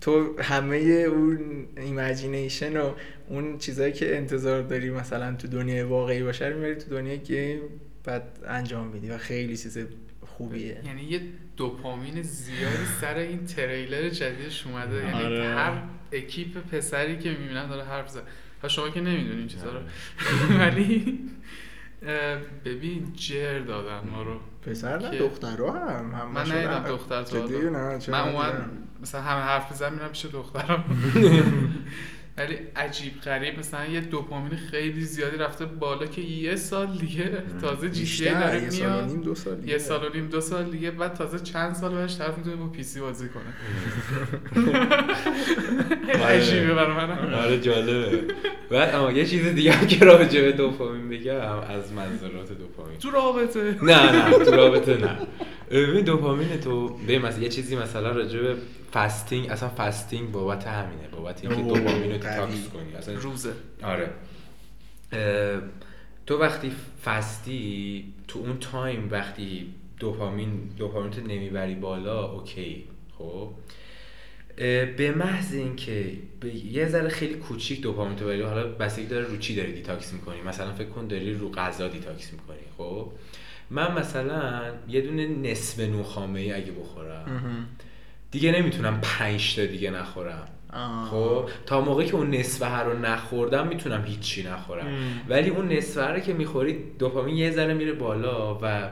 تو 0.00 0.42
همه 0.42 0.76
اون 0.76 1.66
imagination 1.76 2.76
و 2.76 2.92
اون 3.28 3.58
چیزایی 3.58 3.92
که 3.92 4.16
انتظار 4.16 4.62
داری 4.62 4.90
مثلا 4.90 5.34
تو 5.34 5.48
دنیای 5.48 5.82
واقعی 5.82 6.22
باشه 6.22 6.46
رو 6.46 6.56
می‌بری 6.56 6.74
تو 6.74 6.90
دنیای 6.90 7.18
game 7.18 7.60
بعد 8.04 8.22
انجام 8.46 8.86
میدی 8.86 9.10
و 9.10 9.18
خیلی 9.18 9.56
چیز 9.56 9.78
خوبیه. 10.26 10.80
یعنی 10.86 11.02
یه 11.02 11.20
دوپامین 11.56 12.22
زیادی 12.22 12.84
سر 13.00 13.14
این 13.14 13.46
تریلر 13.46 14.08
جدیدش 14.08 14.66
اومده. 14.66 14.96
یعنی 14.96 15.24
آره. 15.24 15.54
هر 15.54 15.82
اکیپ 16.12 16.58
پسری 16.58 17.18
که 17.18 17.30
می‌بینن 17.30 17.68
داره 17.68 17.84
حرف 17.84 18.08
زد 18.08 18.22
و 18.62 18.68
شما 18.68 18.88
که 18.88 19.00
نمی‌دونین 19.00 19.46
چیزا 19.46 19.72
رو. 19.72 19.80
ولی 20.60 21.18
اه، 22.06 22.38
ببین 22.64 23.12
جر 23.16 23.58
دادن 23.58 24.08
ما 24.08 24.22
رو. 24.22 24.40
پسر 24.70 24.98
نه 24.98 25.18
دخترها 25.18 25.72
هم 25.72 26.10
هم 26.14 26.32
من 26.34 26.52
ندیدم 26.52 26.84
دختر 26.88 27.24
حالا. 27.38 27.90
نه 27.92 27.98
چرا 27.98 28.24
من؟ 28.24 28.32
اومد 28.32 28.70
مثلا 29.02 29.20
همه 29.22 29.40
حرف 29.40 29.72
بزن 29.72 29.92
میرم 29.94 30.08
پیش 30.08 30.26
دخترم 30.26 30.84
ولی 32.38 32.58
عجیب 32.76 33.20
غریب 33.20 33.58
مثلا 33.58 33.86
یه 33.86 34.00
دوپامین 34.00 34.56
خیلی 34.56 35.00
زیادی 35.04 35.36
رفته 35.36 35.64
بالا 35.64 36.06
که 36.06 36.20
یه 36.20 36.56
سال 36.56 36.86
دیگه 36.98 37.42
تازه 37.60 37.90
جی 37.90 38.24
تی 38.24 38.34
داره 38.34 38.62
یه 38.62 38.70
سال 38.70 39.02
و 39.02 39.06
نیم 39.06 39.20
دو 39.22 39.34
سال 39.34 39.54
دیگه. 39.56 39.72
یه 39.72 39.78
سال 39.78 40.04
و 40.06 40.12
نیم 40.14 40.28
دو 40.28 40.40
سال 40.40 40.64
دیگه 40.70 40.90
بعد 40.90 41.14
تازه 41.14 41.38
چند 41.38 41.74
سال 41.74 41.94
بعدش 41.94 42.18
طرف 42.18 42.38
می‌تونه 42.38 42.56
با 42.56 42.66
پی 42.66 42.82
سی 42.82 43.00
بازی 43.00 43.28
کنه 43.28 43.44
خیلی. 46.06 46.22
عجیبه 46.22 46.74
برای 46.74 47.06
من 47.06 47.34
آره 47.34 47.60
جالبه 47.60 48.24
بعد 48.70 48.94
اما 48.94 49.12
یه 49.12 49.26
چیز 49.26 49.46
دیگه 49.46 49.72
هم 49.72 49.86
که 49.86 50.04
راجع 50.04 50.40
به 50.40 50.52
دوپامین 50.52 51.08
بگم 51.08 51.58
از 51.60 51.92
مضرات 51.92 52.52
دوپامین. 52.52 52.98
تو 52.98 53.10
رابطه. 53.10 53.76
نه 53.82 54.12
نه 54.12 54.44
تو 54.44 54.50
رابطه 54.50 54.96
نه. 54.96 55.18
ببین 55.70 56.04
دوپامین 56.04 56.60
تو 56.60 56.88
به 57.06 57.18
مثلا 57.18 57.42
یه 57.42 57.48
چیزی 57.48 57.76
مثلا 57.76 58.10
راجع 58.10 58.38
به 58.40 58.56
fasting 58.92 59.50
اصلا 59.50 59.68
fasting 59.68 60.32
بابت 60.32 60.66
همینه 60.66 61.08
بابت 61.12 61.44
اینکه 61.44 61.62
دوپامین 61.62 62.04
رو. 62.04 62.12
detox 62.12 62.68
کنی. 62.68 62.94
اصلا 62.98 63.14
روزه. 63.14 63.52
آره. 63.82 64.10
تو 66.26 66.38
وقتی 66.38 66.72
fast 67.04 67.84
ی 67.84 68.04
تو 68.28 68.38
اون 68.38 68.58
time 68.58 69.08
وقتی 69.10 69.74
دوپامین 70.00 70.70
دوپامین 70.78 71.10
تو 71.10 71.20
نمی‌بری 71.20 71.74
بالا 71.74 72.24
okay. 72.32 72.84
خب؟ 73.18 73.48
به 74.96 75.14
محض 75.16 75.54
اینکه 75.54 76.12
به 76.40 76.54
یه 76.54 76.88
ذره 76.88 77.08
خیلی 77.08 77.34
کوچیک 77.34 77.80
دوپامین 77.80 78.16
تو 78.16 78.26
بری 78.26 78.42
حالا 78.42 78.68
بستگی 78.68 79.06
داره 79.06 79.24
رو 79.24 79.36
چی 79.36 79.56
داری 79.56 79.72
detox 79.72 80.12
می‌کنی 80.12 80.40
مثلا 80.40 80.72
فکر 80.72 80.88
کن 80.88 81.06
داری 81.06 81.34
رو 81.34 81.52
غذا 81.52 81.88
detox 81.88 82.32
می‌کنی 82.32 82.56
خب 82.78 83.12
من 83.70 83.94
مثلا 83.98 84.62
یه 84.88 85.00
دونه 85.00 85.26
نصف 85.26 85.80
نون 85.80 86.06
خامه 86.06 86.40
ای 86.40 86.52
اگه 86.52 86.72
بخورم. 86.72 87.66
دیگه 88.30 88.52
نمی‌تونم 88.52 89.00
پنج 89.02 89.56
تا 89.56 89.66
دیگه 89.66 89.90
نخورم 89.90 90.48
آه. 90.72 91.10
خب 91.10 91.48
تا 91.66 91.80
موقعی 91.80 92.06
که 92.06 92.14
اون 92.14 92.30
نصفه 92.30 92.76
رو 92.76 92.98
نخوردم 92.98 93.68
می‌تونم 93.68 94.04
هیچی 94.04 94.42
نخورم 94.42 94.86
مم. 94.86 95.20
ولی 95.28 95.50
اون 95.50 95.72
نصفه 95.72 96.06
رو 96.06 96.20
که 96.20 96.32
می‌خوری 96.32 96.78
دوپامین 96.98 97.36
یه 97.36 97.50
ذره 97.50 97.74
میره 97.74 97.92
بالا 97.92 98.58
و 98.62 98.88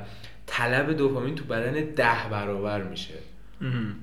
طلب 0.47 0.97
دوپامین 0.97 1.35
تو 1.35 1.45
بدن 1.45 1.73
ده 1.73 2.29
برابر 2.31 2.83
میشه. 2.83 3.15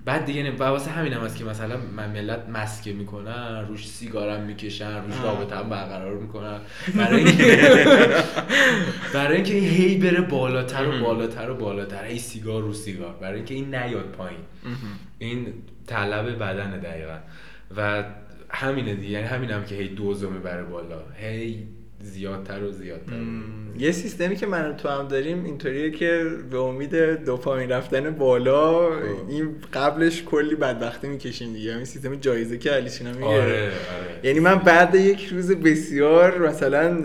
بعد 0.05 0.25
دیگه. 0.25 0.51
و 0.51 0.63
واسه 0.63 0.91
همین 0.91 1.13
هم 1.13 1.21
هست 1.21 1.37
که 1.37 1.43
مثلا 1.45 1.77
من 1.77 2.09
ملت 2.09 2.49
مسکه 2.49 2.93
می‌کنن 2.93 3.65
روش 3.67 3.87
سیگارم 3.87 4.43
می‌کشن 4.43 5.03
روش. 5.03 5.15
رابطه 5.23 5.55
هم 5.55 5.69
برقرار 5.69 6.17
می‌کنن 6.17 6.59
برای 6.95 7.23
اینکه 7.23 7.57
برای 9.13 9.35
اینکه 9.35 9.53
این 9.53 9.69
هی 9.69 9.97
بره 9.97 10.21
بالاتر 10.21 10.87
و. 10.87 10.99
بالاتر 11.05 11.49
و 11.49 11.55
بالاتر 11.55 12.05
هی 12.05 12.19
سیگار 12.19 12.61
رو 12.61 12.73
سیگار 12.73 13.13
برای 13.21 13.35
اینکه 13.35 13.53
این 13.53 13.75
نیاد 13.75 14.05
پایین. 14.05 14.39
این 15.19 15.53
طلب 15.87 16.43
بدن 16.43 16.79
دقیقا 16.79 17.17
و 17.77 18.03
همینه 18.49 18.95
دیگه 18.95 19.09
یعنی 19.09 19.25
همین 19.27 19.51
هم 19.51 19.65
که 19.65 19.75
هی 19.75 19.87
دوزو 19.87 20.29
می‌بره 20.29 20.63
بالا 20.63 21.01
هی 21.21 21.67
زیادتر 22.03 22.63
و 22.63 22.71
زیادتر. 22.71 23.13
یه 23.77 23.91
سیستمی 23.91 24.35
که 24.35 24.45
من 24.45 24.77
تو 24.77 24.89
هم 24.89 25.07
داریم 25.07 25.45
اینطوریه 25.45 25.91
که 25.91 26.25
به 26.51 26.57
امید 26.57 26.95
دوپامین 27.25 27.69
رفتن 27.69 28.11
بالا 28.11 28.89
خب. 28.89 29.29
این 29.29 29.55
قبلش 29.73 30.23
کلی 30.23 30.55
بدبختی 30.55 31.07
می‌کشیم 31.07 31.53
دیگه. 31.53 31.75
این 31.75 31.85
سیستم 31.85 32.15
جایزه 32.15 32.57
که 32.57 32.71
علی 32.71 32.89
سینا 32.89 33.11
میگه 33.11 33.25
آره 33.25 33.41
آره. 33.41 33.71
یعنی 34.23 34.39
من 34.39 34.55
بعد 34.55 34.95
یک 34.95 35.25
روز 35.25 35.51
بسیار 35.51 36.47
مثلا 36.47 37.03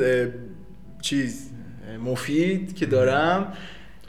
چیز 1.03 1.51
مفید 2.05 2.77
که 2.77 2.87
دارم 2.87 3.53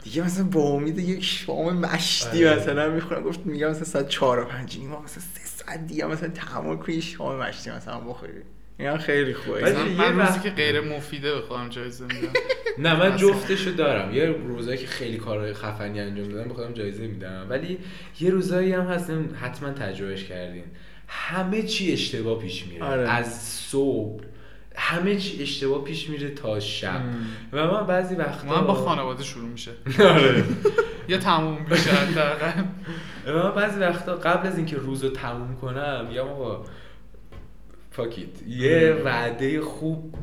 دیگه 0.02 0.24
مثلا 0.24 0.44
با 0.44 0.60
امید 0.60 0.98
یک 0.98 1.24
شام 1.24 1.76
مشتی 1.76 2.46
آره. 2.46 2.60
مثلا 2.60 2.90
می‌خورم. 2.90 3.22
گفت 3.22 3.46
میگم 3.46 3.70
مثلا 3.70 3.84
ساعت 3.84 4.08
چهار 4.08 4.40
و 4.40 4.44
پنج 4.44 4.78
نیمه 4.78 5.02
مثلا 5.04 5.22
سه 5.34 5.64
ساعت 5.64 5.86
دیگه 5.86 6.06
مثلا 6.06 6.28
تحمل 6.28 6.76
کنی 6.76 7.00
شام 7.00 7.36
مشتی 7.36 7.70
مثلا 7.70 8.00
بخوری. 8.00 8.32
اینا 8.80 8.98
خیلی 8.98 9.34
خوبه. 9.34 9.60
من 9.72 9.86
روزی 9.88 10.18
وقت- 10.18 10.42
که 10.42 10.50
غیر 10.50 10.80
مفیده 10.80 11.34
بخوام 11.34 11.68
جایزه 11.68 12.04
میدم. 12.04 12.32
نه 12.78 12.96
من. 12.98 13.16
جفتشو 13.16 13.70
دارم. 13.70 14.14
یه 14.14 14.26
روزایی 14.26 14.78
که 14.78 14.86
خیلی 14.86 15.16
کارهای 15.16 15.52
خفنی 15.54 16.00
انجام 16.00 16.28
دادم 16.28 16.48
به 16.48 16.54
خودم 16.54 16.72
جایزه 16.72 17.06
میدم. 17.06 17.46
ولی 17.48 17.78
یه 18.20 18.30
روزایی 18.30 18.72
هم 18.72 18.84
هستن 18.86 19.34
حتما 19.40 19.70
تجربهش 19.70 20.24
کردین. 20.24 20.64
همه 21.08 21.62
چی 21.62 21.92
اشتباه 21.92 22.38
پیش 22.38 22.66
میره. 22.66 22.84
آره. 22.84 23.08
از 23.10 23.42
صبح 23.42 24.22
همه 24.76 25.16
چی 25.16 25.42
اشتباه 25.42 25.84
پیش 25.84 26.08
میره 26.10 26.30
تا 26.30 26.60
شب. 26.60 27.00
و 27.52 27.66
من 27.66 27.86
بعضی 27.86 28.14
وقتا 28.14 28.60
من 28.60 28.66
با 28.66 28.74
خانواده 28.74 29.24
شروع 29.24 29.48
میشه. 29.48 29.70
آره. 30.00 30.44
یا 31.08 31.18
تموم 31.18 31.66
میشه 31.70 31.90
حداقل. 31.90 32.62
و 33.26 33.32
من 33.32 33.54
بعضی 33.54 33.80
وقتا 33.80 34.14
قبل 34.14 34.46
از 34.48 34.56
اینکه 34.56 34.76
روز 34.76 35.04
رو 35.04 35.10
تموم 35.10 35.56
کنم 35.56 36.08
یا 36.12 36.24
آقا 36.24 36.64
فاکیت 37.90 38.26
یه 38.48 39.02
وعده 39.04 39.60
خوب 39.60 40.14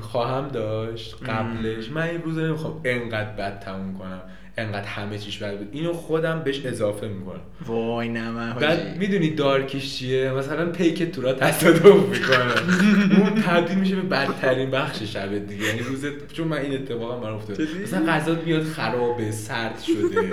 خواهم 0.00 0.48
داشت 0.48 1.16
قبلش. 1.28 1.90
من 1.90 2.02
این 2.02 2.22
روز 2.22 2.38
رو 2.38 2.46
نمی‌خوام 2.46 2.80
انقدر 2.84 3.30
بد 3.30 3.60
تموم 3.60 3.98
کنم 3.98 4.22
انقدر 4.56 4.86
همه 4.86 5.18
چیش 5.18 5.38
بد 5.38 5.58
بود. 5.58 5.68
اینو 5.72 5.92
خودم 5.92 6.42
بهش 6.44 6.66
اضافه 6.66 7.08
می‌کنم. 7.08 7.40
وای 7.66 8.08
نه 8.08 8.30
من 8.30 8.52
بعد. 8.52 8.96
می‌دونی 8.96 9.30
دارکیش 9.30 9.98
چیه؟ 9.98 10.32
مثلا 10.32 10.66
پیک 10.66 11.02
تو 11.02 11.22
را 11.22 11.32
تصادف 11.32 11.84
می‌کنه. 11.84 13.20
اون 13.20 13.42
تبدیل 13.42 13.78
میشه 13.78 13.96
به 13.96 14.02
بدترین 14.02 14.70
بخش 14.70 15.02
شب 15.02 15.46
دیگه. 15.46 15.64
یعنی 15.64 15.80
روز 15.80 16.04
چون 16.32 16.48
من 16.48 16.58
این 16.58 16.74
اتفاقا 16.74 17.16
برام 17.16 17.36
افتاد؟ 17.36 17.60
مثلا 17.82 18.06
غذا 18.06 18.36
میاد 18.46 18.62
خرابه 18.62 19.30
سرد 19.30 19.78
شده. 19.86 20.30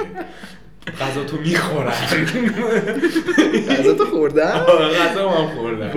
غذا 1.02 1.24
تو 1.24 1.38
می‌خورن. 1.38 1.91
غذا 3.69 3.93
تو 3.93 4.06
خوردن؟ 4.06 4.52
آره، 4.52 4.88
غذا 4.88 5.30
هم 5.30 5.48
خوردن. 5.48 5.93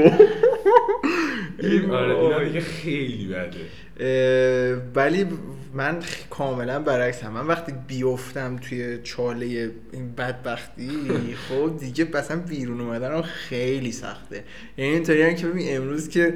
این 1.59 1.90
آره 2.01 2.16
اینا 2.18 2.44
دیگه 2.44 2.61
خیلی 2.61 3.27
بده. 3.27 4.81
ولی 4.94 5.27
من 5.75 5.99
کاملا 6.31 6.79
برعکس 6.79 7.25
هم. 7.25 7.33
من 7.33 7.47
وقتی 7.47 7.73
بیفتم 7.88 8.57
توی 8.57 8.99
چاله 9.03 9.71
این 9.92 10.12
بدبختی 10.12 10.90
خب 11.49 11.79
دیگه 11.81 12.07
مثلا 12.14 12.37
بیرون 12.37 12.81
اومدن 12.81 13.23
خیلی 13.23 13.92
سخته. 13.92 14.44
یعنی 14.79 14.90
اینطوری 14.92 15.23
هم 15.23 15.35
که 15.35 15.47
ببین 15.47 15.77
امروز 15.77 16.09
که 16.09 16.35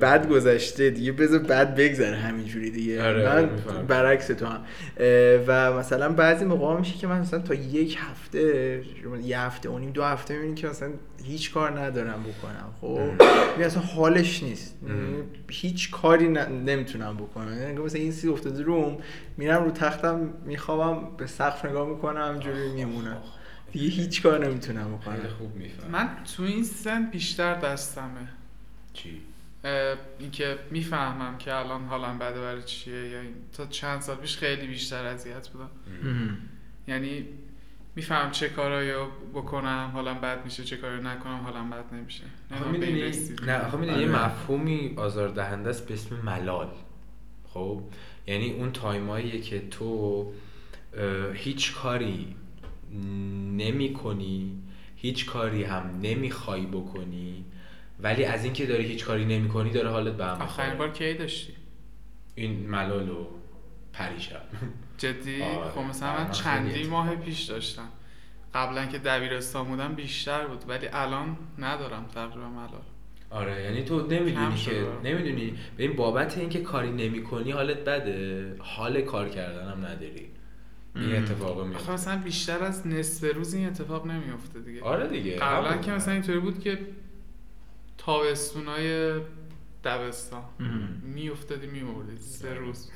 بد 0.00 0.28
گذشته 0.28 0.90
دیگه. 0.90 1.12
بذار 1.12 1.38
بد 1.38 1.74
بگذره 1.74 2.16
همینجوری 2.16 2.70
دیگه. 2.70 3.04
آره، 3.06 3.28
من 3.28 3.52
می‌فهمم. 3.52 3.86
برعکس 3.86 4.26
تو 4.26 4.46
هم. 4.46 4.60
و 5.46 5.72
مثلا 5.72 6.12
بعضی 6.12 6.44
موقع 6.44 6.78
میشه 6.78 6.94
که 6.94 7.06
من 7.06 7.20
مثلا 7.20 7.40
تا 7.40 7.54
یک 7.54 7.98
هفته 8.00 8.82
یه 9.22 9.40
هفته 9.40 9.68
و 9.68 9.78
نیم 9.78 9.90
دو 9.90 10.04
هفته 10.04 10.34
می‌بینی 10.34 10.54
که 10.54 10.68
مثلا 10.68 10.90
هیچ 11.24 11.52
کار 11.52 11.80
ندارم 11.80 12.22
بکنم. 12.22 12.74
خب 12.80 13.00
یعنی 13.52 13.64
اصلا 13.64 13.82
حالش 13.82 14.42
نیست. 14.42 14.76
یعنی 14.88 15.22
هیچ 15.50 15.90
کاری 15.90 16.28
ن- 16.28 16.38
نمی‌تونم 16.38 17.16
بکنم. 17.16 17.58
یعنی 17.60 17.78
مثلا 17.78 18.00
این 18.00 18.12
سی 18.12 18.28
افتاده 18.28 18.62
روم 18.62 18.98
میرم 19.36 19.64
رو 19.64 19.70
تختم 19.70 20.30
میخوابم 20.46 21.16
به 21.16 21.26
سقف 21.26 21.64
نگاه 21.64 21.88
می‌کنم 21.88 22.34
همجوری 22.34 22.72
میمونم. 22.72 23.16
دیگه 23.72 23.88
هیچ 23.88 24.22
کار 24.22 24.46
نمی‌تونم 24.46 24.98
خیلی 25.04 25.16
بکنم 25.16 25.30
خوب 25.38 25.56
میفهم 25.56 25.90
من 25.90 26.08
تو 26.36 26.42
این 26.42 26.64
سن 26.64 27.10
بیشتر 27.12 27.54
دستمه. 27.54 28.28
چی؟ 28.92 29.20
اینکه 30.18 30.58
می‌فهمم 30.70 31.38
که 31.38 31.54
الان 31.54 31.84
حالم 31.84 32.18
بده 32.18 32.40
برای 32.40 32.62
چیه 32.62 33.08
یا 33.08 33.20
این. 33.20 33.34
تا 33.52 33.66
چند 33.66 34.00
سال 34.00 34.16
پیش 34.16 34.36
خیلی 34.36 34.66
بیشتر 34.66 35.06
اذیت 35.06 35.48
بودم. 35.48 35.70
یعنی 36.88 37.24
میفهم 37.96 38.30
چه 38.30 38.48
کارایی 38.48 38.92
رو 38.92 39.06
بکنم 39.34 39.90
حالم 39.94 40.20
بد 40.20 40.44
میشه 40.44 40.64
چه 40.64 40.76
کاری 40.76 40.96
رو 40.96 41.02
نکنم 41.02 41.36
حالم 41.36 41.70
بد 41.70 41.94
نمیشه. 41.94 42.24
نه 42.50 42.60
آخه 42.60 43.76
می‌دونی؟ 43.76 44.00
یه 44.00 44.08
آره. 44.08 44.26
مفهومی 44.26 44.94
آزاردهنده 44.96 45.70
است 45.70 45.88
به 45.88 45.94
اسم 45.94 46.16
ملال. 46.16 46.68
خب؟ 47.48 47.82
یعنی 48.26 48.52
اون 48.52 48.72
تایماییه 48.72 49.40
که 49.40 49.68
تو 49.68 50.32
هیچ 51.34 51.74
کاری 51.74 52.36
نمی 53.56 53.92
کنی 53.92 54.62
هیچ 54.96 55.26
کاری 55.26 55.64
هم 55.64 56.00
نمی‌خوای 56.02 56.66
بکنی. 56.66 57.44
ولی 58.02 58.24
از 58.24 58.44
اینکه 58.44 58.66
داری 58.66 58.84
هیچ 58.84 59.04
کاری 59.04 59.24
نمی 59.24 59.48
کنی 59.48 59.70
داره 59.70 59.88
حالت 59.88 60.14
به 60.16 60.24
هم 60.24 60.42
آخرین. 60.42 60.78
بار 60.78 60.90
کی 60.90 61.14
داشتی؟ 61.14 61.52
این 62.34 62.70
ملال 62.70 63.08
و 63.08 63.26
پریشب. 63.92 64.42
جدی؟ 64.98 65.42
آره. 65.42 65.70
خب 65.70 65.80
مثلا 65.80 66.08
آره، 66.08 66.24
من 66.24 66.30
چندی 66.30 66.84
ماه 66.84 67.16
پیش 67.16 67.42
داشتم. 67.42 67.88
قبلا 68.54 68.86
که 68.86 68.98
دبیرستان 68.98 69.64
بودم 69.64 69.94
بیشتر 69.94 70.46
بود 70.46 70.64
ولی 70.68 70.88
الان 70.92 71.36
ندارم 71.58 72.06
تقریبا 72.14 72.48
ملال. 72.48 72.82
آره 73.30 73.62
یعنی 73.62 73.84
تو 73.84 74.06
نمی‌دونی 74.06 74.56
که. 74.56 74.86
نمی‌دونی. 75.04 75.54
به 75.76 75.82
این 75.82 75.96
بابت 75.96 76.38
اینکه 76.38 76.60
کاری 76.60 76.90
نمی 76.90 77.22
کنی 77.24 77.50
حالت 77.50 77.78
بده. 77.78 78.56
حال 78.58 79.00
کار 79.00 79.28
کردن 79.28 79.68
هم 79.72 79.78
نداری. 79.86 80.26
این. 80.96 81.16
اتفاق 81.16 81.58
آخه 81.58 81.68
میفته 81.68 81.92
مثلا 81.92 82.16
بیشتر 82.16 82.64
از 82.64 82.86
نصف 82.86 83.34
روز 83.34 83.54
این 83.54 83.66
اتفاق 83.66 84.06
نمیفته 84.06 84.60
دیگه. 84.60 84.82
آره 84.82 85.08
دیگه 85.08 85.36
قبلا. 85.36 85.76
که 85.76 85.90
مثلا 85.92 86.14
اینطوری 86.14 86.38
بود 86.38 86.60
که 86.60 86.78
تابستونای 88.06 89.12
دبستان. 89.84 90.42
میافتادی 91.02 91.66
میمردی 91.66 92.16
سه 92.16 92.54
روز. 92.54 92.90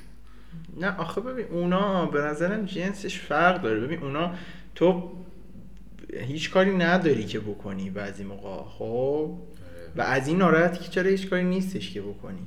نه 0.80 0.96
آخه 0.96 1.20
ببین 1.20 1.46
اونا 1.46 2.06
به 2.06 2.20
نظرم 2.20 2.64
جنسش 2.64 3.20
فرق 3.20 3.62
داره. 3.62 3.80
ببین 3.80 4.02
اونا 4.02 4.34
تو 4.74 5.12
هیچ 6.20 6.50
کاری 6.50 6.76
نداری 6.76 7.24
که 7.24 7.40
بکنی 7.40 7.90
بعضی 7.90 8.24
موقع 8.24 8.64
خب؟ 8.64 9.38
و. 9.96 10.02
از 10.02 10.28
این 10.28 10.38
ناراحتی 10.38 10.84
که 10.84 10.90
چرا 10.90 11.10
هیچ 11.10 11.28
کاری 11.28 11.44
نیستش 11.44 11.92
که 11.92 12.02
بکنی؟ 12.02 12.46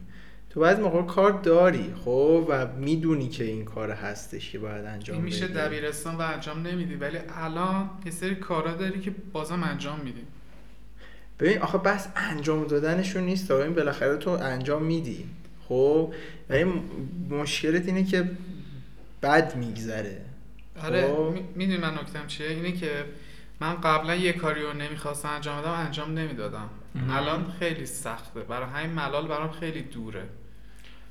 تو 0.50 0.60
بعضی 0.60 0.82
موقع 0.82 1.02
کار 1.02 1.32
داری 1.32 1.94
خب؟ 2.06 2.46
و 2.50 2.68
می‌دونی 2.68 3.30
که 3.30 3.44
این 3.44 3.66
کار 3.66 3.92
هستش 3.92 4.52
که 4.52 4.60
باید 4.60 4.86
انجام 4.86 5.16
این 5.16 5.26
میشه. 5.26 5.48
دبیرستان 5.48 6.16
و 6.16 6.22
انجام 6.22 6.68
نمیدی. 6.68 6.96
ولی 6.96 7.18
الان 7.30 7.90
یه 8.06 8.12
سری 8.12 8.36
کارا 8.36 8.74
داری 8.74 9.00
که 9.00 9.12
بازم 9.34 9.64
انجام 9.64 10.00
میدی. 10.00 10.22
ببین 11.40 11.58
آخه 11.62 11.78
بس 11.78 12.08
انجام 12.16 12.68
دادنشون 12.68 13.24
نیست 13.24 13.52
ببین 13.52 13.76
بالاخره 13.76 14.18
تو 14.18 14.30
انجام 14.30 14.84
میدی. 14.84 15.26
خب؟ 15.68 16.14
و 16.50 16.54
این 16.54 16.84
مشکلت 17.30 17.86
اینه 17.88 18.04
که 18.04 18.32
بد 19.22 19.56
میگذره. 19.56 20.22
آره 20.84 21.08
خب. 21.08 21.32
می- 21.34 21.44
می‌دونی 21.56 21.78
من 21.78 21.94
نکتم 21.94 22.28
چیه؟ 22.28 22.48
اینه 22.48 22.72
که 22.72 23.06
من 23.60 23.82
قبلا 23.82 24.16
یه 24.16 24.34
کاری 24.34 24.62
رو 24.62 24.74
نمی‌خواستم 24.74 25.30
انجام 25.30 25.62
بدم 25.62 25.72
انجام 25.72 26.14
نمی‌دادم. 26.14 26.70
الان 27.10 27.52
خیلی 27.60 27.86
سخته. 27.86 28.40
برای 28.40 28.70
همین 28.70 28.96
ملال 28.96 29.28
برام 29.28 29.52
خیلی 29.52 29.82
دوره. 29.82 30.24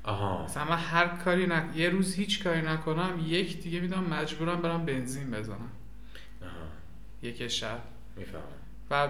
آها. 0.03 0.45
مثلا 0.45 0.65
من 0.65 0.77
هر 0.77 1.07
کاری 1.07 1.47
نک... 1.47 1.63
یه 1.75 1.89
روز 1.89 2.15
هیچ 2.15 2.43
کاری 2.43 2.61
نکنم 2.61 3.25
یک 3.27 3.61
دیگه 3.61 3.79
میدم 3.79 4.03
مجبورم 4.03 4.61
برم 4.61 4.85
بنزین 4.85 5.31
بزنم. 5.31 5.71
آها. 6.41 6.49
یک 7.21 7.47
شب. 7.47 7.79
می‌فهمم. 8.17 8.43
و 8.91 9.07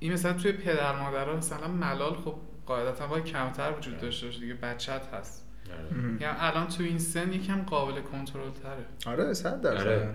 این 0.00 0.12
مثلا 0.12 0.32
توی 0.32 0.52
پدر 0.52 0.96
مادرها 0.96 1.36
مثلا 1.36 1.68
ملال 1.68 2.14
خب 2.14 2.34
قاعدتا 2.66 3.06
باید 3.06 3.24
کمتر 3.24 3.72
وجود 3.78 3.98
داشته 4.00 4.26
باشه 4.26 4.40
دیگه 4.40 4.54
بچت 4.54 5.02
هست. 5.14 5.46
آره. 5.70 6.02
یعنی 6.20 6.36
الان 6.38 6.68
تو 6.68 6.82
این 6.82 6.98
سن 6.98 7.32
یکم 7.32 7.62
قابل 7.62 8.00
کنترل 8.00 8.50
تره. 8.50 9.12
آره 9.12 9.34
صد 9.34 9.60
درصد. 9.60 9.86
آره. 9.86 10.14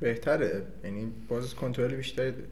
بهتره. 0.00 0.62
یعنی 0.84 1.12
باز 1.28 1.54
کنترل 1.54 1.94
بیشتری 1.94 2.30
داری. 2.30 2.46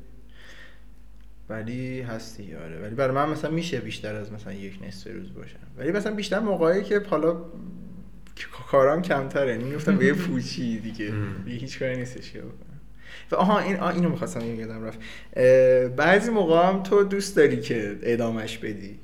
ولی 1.48 2.00
هستی 2.00 2.54
آره. 2.54 2.80
ولی 2.80 2.94
برای 2.94 3.14
من 3.14 3.28
مثلا 3.28 3.50
میشه 3.50 3.80
بیشتر 3.80 4.14
از 4.14 4.32
مثلا 4.32 4.52
یک 4.52 4.78
نصف 4.82 5.10
روز 5.10 5.34
باشم. 5.34 5.58
ولی 5.76 5.92
مثلا 5.92 6.14
بیشتر 6.14 6.40
موقعی 6.40 6.84
که 6.84 7.00
حالا 7.10 7.36
کارام 8.70 9.02
کمتره. 9.02 9.50
یعنی 9.52 9.64
میفتم 9.64 9.96
به 9.96 10.04
یه 10.04 10.14
پوچی 10.26 10.78
دیگه. 10.78 11.12
هیچ 11.46 11.78
کاری 11.78 11.96
نیستش 11.96 12.32
که 12.32 12.40
بکنم. 12.40 12.71
و 13.30 13.34
آها 13.34 13.58
این 13.58 13.76
آه 13.76 13.94
اینو 13.94 14.08
می‌خواستم 14.08 14.60
یادم 14.60 14.84
رفت. 14.84 14.98
بعضی 15.96 16.30
موقع 16.30 16.68
هم 16.68 16.82
تو 16.82 17.04
دوست 17.04 17.36
داری 17.36 17.60
که 17.60 17.98
ادامش 18.02 18.58
بدی. 18.58 18.98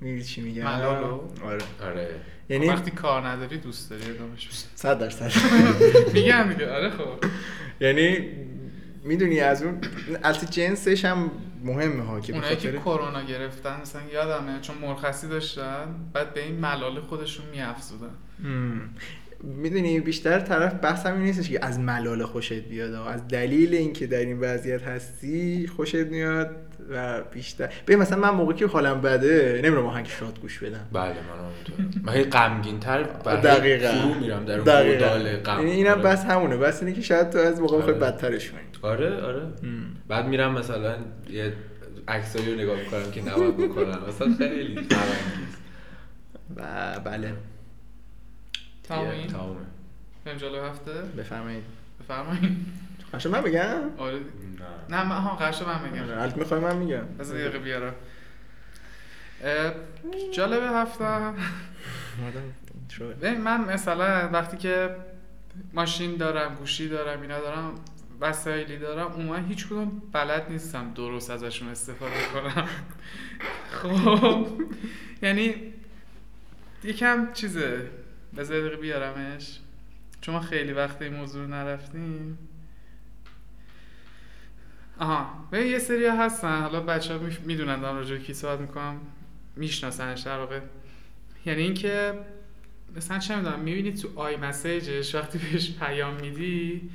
میگی 0.00 0.22
چی 0.22 0.40
میگم؟ 0.40 0.64
ملالو؟ 0.64 1.20
آره. 1.44 1.58
آره. 1.82 2.08
یعنی 2.48 2.68
وقتی 2.68 2.90
کار 2.90 3.26
نداری 3.26 3.58
دوست 3.58 3.90
داری 3.90 4.02
ادامش 4.02 4.46
بدی. 4.46 4.56
صد 4.74 4.98
درصد. 4.98 5.32
میگم 6.14 6.52
دیگه 6.52 6.72
آره 6.72 6.90
خب. 6.90 7.24
یعنی 7.80 8.28
می‌دونی 9.04 9.40
از 9.40 9.62
اون 9.62 9.78
البته 10.24 10.46
جنسش 10.46 11.04
هم 11.04 11.30
مهمه 11.64 12.02
ها 12.02 12.20
که 12.20 12.32
اونایی 12.34 12.56
که 12.56 12.72
کرونا 12.72 13.22
گرفتن 13.22 13.80
مثلا 13.80 14.02
یادمه 14.12 14.60
چون 14.60 14.76
مرخصی 14.78 15.28
داشتن 15.28 15.86
بعد 16.12 16.34
به 16.34 16.42
این 16.44 16.54
ملال 16.54 17.00
خودشون 17.00 17.46
میافزودن. 17.52 18.10
می‌دونی 19.42 20.00
بیشتر 20.00 20.38
طرف 20.40 20.74
بحث 20.82 21.06
همین 21.06 21.22
نیستش 21.22 21.50
که 21.50 21.64
از 21.64 21.78
ملال 21.78 22.24
خوشت 22.24 22.52
بیاد 22.52 22.94
ها. 22.94 23.10
از 23.10 23.28
دلیل 23.28 23.74
اینکه 23.74 24.06
در 24.06 24.18
این 24.18 24.40
وضعیت 24.40 24.82
هستی 24.82 25.66
خوشت 25.76 25.94
میاد 25.94 26.56
و 26.90 27.20
بیشتر. 27.22 27.68
ببین 27.86 27.98
مثلا 27.98 28.18
من 28.18 28.30
موقعی 28.30 28.56
که 28.56 28.66
حالم 28.66 29.00
بده 29.00 29.60
نمیرم 29.64 29.86
آهنگ 29.86 30.06
شاد 30.06 30.40
گوش 30.40 30.58
بدم. 30.58 30.86
بله 30.92 31.08
من 31.08 31.14
هم 31.14 31.44
اونطورم 31.44 32.02
من 32.04 32.12
هی 32.12 32.24
غمگین 32.24 32.80
تر 32.80 33.02
دقیقاً. 33.02 33.92
فرو 33.92 34.14
میرم 34.14 34.44
در 34.44 34.58
اون 34.58 35.42
غم. 35.42 35.58
یعنی 35.58 35.70
اینم 35.70 35.90
آره. 35.92 36.02
بس 36.02 36.24
همونه. 36.24 36.56
بس 36.56 36.82
اینه 36.82 36.94
که 36.94 37.00
شاید 37.00 37.30
تو 37.30 37.38
از 37.38 37.60
موقع 37.60 37.82
آره. 37.82 37.92
بدترش 37.92 38.50
کنی. 38.50 38.60
آره 38.82 39.20
آره. 39.20 39.42
بعد 40.08 40.26
میرم 40.26 40.58
مثلا 40.58 40.94
یه 41.30 41.52
عکسایی 42.08 42.50
رو 42.50 42.60
نگاه 42.60 42.78
می‌کنم 42.78 43.10
که 43.12 43.22
نباید 43.22 43.56
بکنم 43.56 43.98
مثلا 44.08 44.34
خیلی. 44.38 44.88
و 46.56 46.62
بله. 47.04 47.32
تمامی 48.88 49.26
تمامه 49.26 49.60
بریم 50.24 50.38
جلو 50.38 50.62
هفته؟ 50.64 50.92
بفرمایید. 50.92 51.64
بفرمایید. 52.00 52.56
قشنگ 53.14 53.32
من 53.32 53.40
بگم 53.40 53.80
آره. 53.98 54.16
نه. 54.16 54.96
نه 54.96 55.04
من 55.04 55.16
ها 55.20 55.36
قرشه 55.36 55.64
من 55.66 55.90
میگم. 55.90 56.18
البته 56.18 56.38
می‌خوای 56.38 56.60
من 56.60 56.76
میگم. 56.76 57.04
بذار 57.18 57.38
یه 57.38 57.44
دقیقه 57.48 57.58
بیارم. 57.64 57.94
جالب 60.32 60.62
هفته. 60.62 61.04
ببین 63.22 63.40
من 63.40 63.60
مثلا 63.60 64.28
وقتی 64.32 64.56
که 64.56 64.96
ماشین 65.72 66.16
دارم 66.16 66.54
گوشی 66.54 66.88
دارم 66.88 67.22
اینا 67.22 67.40
دارم 67.40 67.74
وسایلی 68.20 68.78
دارم 68.78 69.12
عموما 69.12 69.36
هیچ 69.36 69.66
کدوم 69.66 70.02
بلد 70.12 70.50
نیستم 70.50 70.92
درست 70.94 71.30
ازشون 71.30 71.68
استفاده 71.68 72.14
کنم. 72.34 72.68
خب 73.82 74.46
یعنی 75.22 75.54
یکم 76.84 77.32
چیزه 77.32 77.90
بذار 78.36 78.60
دقیقه 78.60 78.76
بیارمش. 78.76 79.58
چون 80.20 80.34
ما 80.34 80.40
خیلی 80.40 80.72
وقت 80.72 81.02
این 81.02 81.14
موضوع 81.14 81.46
نرفتیم. 81.46 82.38
آها 84.98 85.48
ببین 85.52 85.66
یه 85.66 85.78
سری 85.78 86.06
هستن. 86.06 86.60
حالا 86.60 86.80
بچه 86.80 87.14
ها 87.14 87.20
می‌دونن 87.44 87.80
دارم 87.80 87.96
راجع 87.96 88.16
کی 88.16 88.34
صحبت 88.34 88.60
می‌کنم. 88.60 89.00
میشناسنش 89.56 90.20
در 90.20 90.38
واقع. 90.38 90.60
یعنی 91.46 91.62
اینکه 91.62 92.14
مثلا 92.96 93.18
چه 93.18 93.36
می‌دونم 93.36 93.60
می‌بینی 93.60 93.92
تو 93.92 94.20
آی 94.20 94.36
مسیجش 94.36 95.14
وقتی 95.14 95.38
بهش 95.38 95.78
پیام 95.78 96.14
میدی 96.14 96.90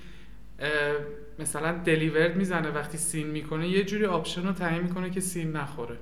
مثلا 1.40 1.78
delivered 1.78 2.36
می‌زنه. 2.36 2.70
وقتی 2.70 2.98
seen 2.98 3.28
می‌کنه 3.28 3.68
یه 3.68 3.84
جوری 3.84 4.06
option 4.06 4.48
رو 4.48 4.54
تعیین 4.54 4.84
می‌کنه 4.84 5.10
که 5.10 5.20
seen 5.20 5.52
نخوره. 5.52 5.98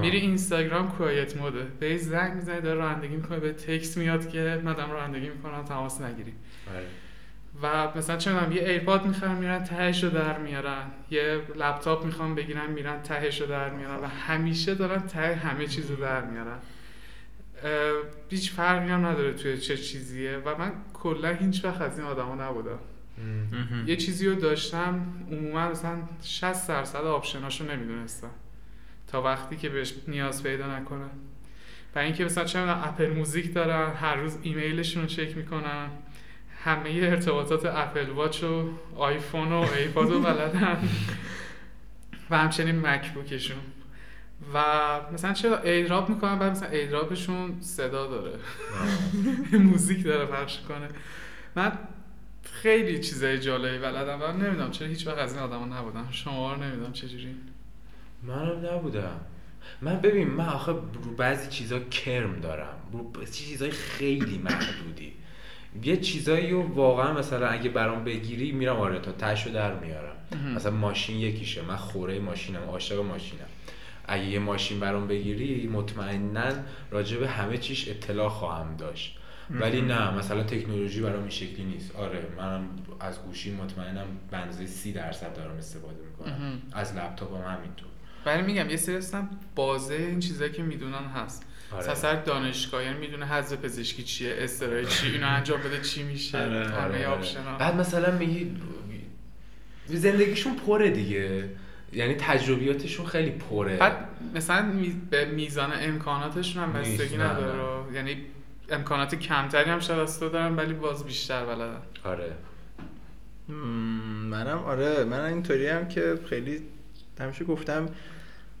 میری 0.00 0.18
اینستاگرام 0.18 0.88
quiet 0.92 1.36
mode 1.36 1.56
ه. 1.56 1.66
به 1.80 1.96
زنگ 1.96 2.34
می‌زنی 2.34 2.60
داره 2.60 2.78
رانندگی 2.78 3.16
می‌کنه 3.16 3.38
به 3.38 3.52
text 3.52 3.98
میاد 3.98 4.28
که 4.28 4.60
من 4.64 4.72
دارم 4.72 4.90
رانندگی 4.90 5.28
می‌کنم 5.28 5.64
تماس 5.64 6.00
نگیری. 6.00 6.32
آره. 6.74 6.86
و 7.62 7.98
مثلا 7.98 8.16
چه 8.16 8.30
یه 8.30 8.68
AirPod 8.68 9.06
می‌خرن 9.06 9.34
میرن 9.34 9.64
تهش 9.64 10.04
رو 10.04 10.10
در 10.10 10.38
میارن. 10.38 10.86
یه 11.10 11.40
لپتاپ 11.56 12.04
می‌خوان 12.04 12.34
بگیرن 12.34 12.70
میرن 12.70 13.02
تهش 13.02 13.40
رو 13.40 13.46
در 13.46 13.70
میارن 13.70 14.00
و 14.00 14.06
همیشه 14.06 14.74
دارن 14.74 15.00
ته 15.00 15.34
همه 15.34 15.66
چیز 15.66 15.90
رو 15.90 15.96
در 15.96 16.24
میارن. 16.24 16.58
هیچ 18.30 18.52
فرقی 18.52 18.88
هم 18.88 19.06
نداره 19.06 19.32
توی 19.32 19.58
چه 19.58 19.76
چیزیه. 19.76 20.36
و 20.36 20.58
من 20.58 20.72
کلا 20.94 21.32
هیچ 21.32 21.64
وقت 21.64 21.80
از 21.80 21.98
این 21.98 22.08
آدما 22.08 22.34
نبودم. 22.34 22.78
یه 23.86 23.96
چیزی 23.96 24.28
رو 24.28 24.34
داشتم 24.34 25.06
عموما 25.30 25.68
مثلا 25.68 25.96
60 26.22 26.68
درصد 26.68 27.04
option 27.04 27.44
اشو 27.44 27.64
نمی‌دونستم. 27.64 28.30
تا 29.14 29.22
وقتی 29.22 29.56
که 29.56 29.68
بهش 29.68 29.94
نیاز 30.08 30.42
پیدا 30.42 30.78
نکنم 30.78 31.10
و 31.94 31.98
اینکه 31.98 32.24
مثلا 32.24 32.44
چه 32.44 32.58
می‌دونم 32.58 32.84
Apple 32.84 33.10
Music 33.10 33.54
دارن 33.54 33.92
هر 33.92 34.14
روز 34.14 34.38
ایمیلشون 34.42 35.02
رو 35.02 35.08
چک 35.08 35.36
می‌کنن. 35.36 35.88
همه 36.64 36.90
ارتباطات 36.90 37.66
Apple 37.66 38.10
Watch 38.10 38.44
و 38.44 38.68
آیفون 38.96 39.52
و 39.52 39.66
ایپاد 39.78 40.10
رو 40.10 40.20
بلدن. 40.20 40.78
و 42.30 42.38
همچنین 42.38 42.86
MacBook 42.86 43.27
شون. 43.27 43.56
و 44.54 44.60
مثلا 45.12 45.32
چرا 45.32 45.58
AirDrop 45.58 46.08
می‌کنن 46.08 46.38
بعد 46.38 46.50
مثلا 46.50 46.68
AirDrop 46.68 47.26
شون 47.26 47.60
صدا 47.60 48.06
داره. 48.06 48.38
موزیک 49.70 50.04
داره 50.04 50.26
پخش 50.26 50.60
کنه. 50.68 50.88
من 51.56 51.72
خیلی 52.52 52.98
چیزای 52.98 53.38
جالبی 53.38 53.78
بلدم 53.78 54.22
و 54.22 54.32
نمی‌دونم 54.32 54.70
چرا 54.70 54.88
هیچ 54.88 55.06
وقت 55.06 55.18
از 55.18 55.34
این 55.34 55.42
آدما 55.42 55.78
نبودم. 55.78 56.08
شما 56.10 56.54
رو 56.54 56.62
نمی‌دونم 56.62 56.92
چجوری. 56.92 57.36
منم 58.26 58.66
نبودم. 58.66 59.20
من 59.82 60.00
ببین 60.00 60.28
من 60.28 60.48
آخه 60.48 60.72
رو 60.72 61.14
بعضی 61.16 61.50
چیزا 61.50 61.78
کرم 61.78 62.40
دارم. 62.40 62.76
رو 62.92 63.04
بعضی 63.04 63.44
چیزای 63.44 63.70
خیلی 63.70 64.38
محدودی. 64.38 65.12
یه 65.82 65.96
چیزایی 65.96 66.50
رو 66.50 66.74
واقعا 66.74 67.12
مثلا 67.12 67.48
اگه 67.48 67.70
برام 67.70 68.04
بگیری 68.04 68.52
میرم 68.52 68.76
آره 68.76 68.98
تا 68.98 69.12
تشو 69.12 69.50
در 69.50 69.74
میارم. 69.74 70.16
مثلا 70.56 70.72
ماشین 70.72 71.16
یکیشه. 71.16 71.62
من 71.62 71.76
خوره 71.76 72.18
ماشینم 72.18 72.62
عاشق 72.62 73.00
ماشینم. 73.00 73.46
اگه 74.08 74.24
یه 74.24 74.38
ماشین 74.38 74.80
برام 74.80 75.08
بگیری 75.08 75.66
مطمئنا 75.66 76.52
راجع 76.90 77.18
به 77.18 77.28
همه 77.28 77.58
چیش 77.58 77.88
اطلاع 77.88 78.28
خواهم 78.28 78.76
داشت. 78.76 79.18
ولی 79.50 79.80
نه 79.80 80.14
مثلا 80.14 80.42
تکنولوژی 80.42 81.00
برام 81.00 81.20
این 81.20 81.30
شکلی 81.30 81.64
نیست. 81.64 81.96
آره 81.96 82.26
منم 82.36 82.68
از 83.00 83.22
گوشی 83.22 83.54
مطمئنم 83.54 84.06
به 84.30 84.36
اندازه 84.36 84.66
سی 84.66 84.92
درصد 84.92 85.36
دارم 85.36 85.56
استفاده 85.56 86.00
می‌کنم. 86.10 86.62
از 86.72 86.96
لپتاپم 86.96 87.42
همینطور. 87.42 87.88
ولی 88.26 88.42
میگم 88.42 88.70
یه 88.70 88.76
سری 88.76 88.96
هستن 88.96 89.28
بازه 89.54 89.94
این 89.94 90.20
چیزایی 90.20 90.52
که 90.52 90.62
می‌دونن 90.62 91.04
هست. 91.14 91.42
آره. 91.70 91.80
مثلا 91.82 91.94
سر 91.94 92.14
دانشگاه 92.14 92.84
یعنی 92.84 92.98
می‌دونه 92.98 93.26
حذف 93.26 93.56
پزشکی 93.64 94.02
چیه 94.02 94.34
استرای 94.38 94.86
چی 94.86 95.06
اینو 95.06 95.26
انجام 95.28 95.60
بده 95.60 95.80
چی 95.80 96.02
میشه 96.02 96.38
آره، 96.38 96.68
همه 96.68 97.06
آره، 97.06 97.08
آره. 97.08 97.58
بعد 97.58 97.76
مثلا 97.76 98.18
میگی 98.18 98.56
زندگیشون 99.86 100.56
پره 100.56 100.90
دیگه. 100.90 101.48
یعنی 101.92 102.14
تجربیاتشون 102.14 103.06
خیلی 103.06 103.30
پره. 103.30 103.76
بعد 103.76 104.08
مثلا 104.34 104.62
می- 104.62 105.00
به 105.10 105.24
میزان 105.24 105.70
امکاناتشون 105.74 106.62
هم 106.62 106.72
بستگی 106.72 107.16
نداره. 107.16 107.94
یعنی 107.94 108.16
امکانات 108.70 109.14
کمتری 109.14 109.70
هم 109.70 109.80
شاید 109.80 110.00
از 110.00 110.20
تو 110.20 110.28
دارن 110.28 110.56
ولی 110.56 110.72
باز 110.74 111.04
بیشتر 111.04 111.44
بلدن. 111.46 111.82
آره. 112.04 112.32
منم 114.28 114.58
آره 114.58 115.04
من 115.04 115.20
اینطوری 115.20 115.66
هم 115.66 115.88
که 115.88 116.18
خیلی 116.28 116.62
همیشه 117.20 117.44
گفتم 117.44 117.88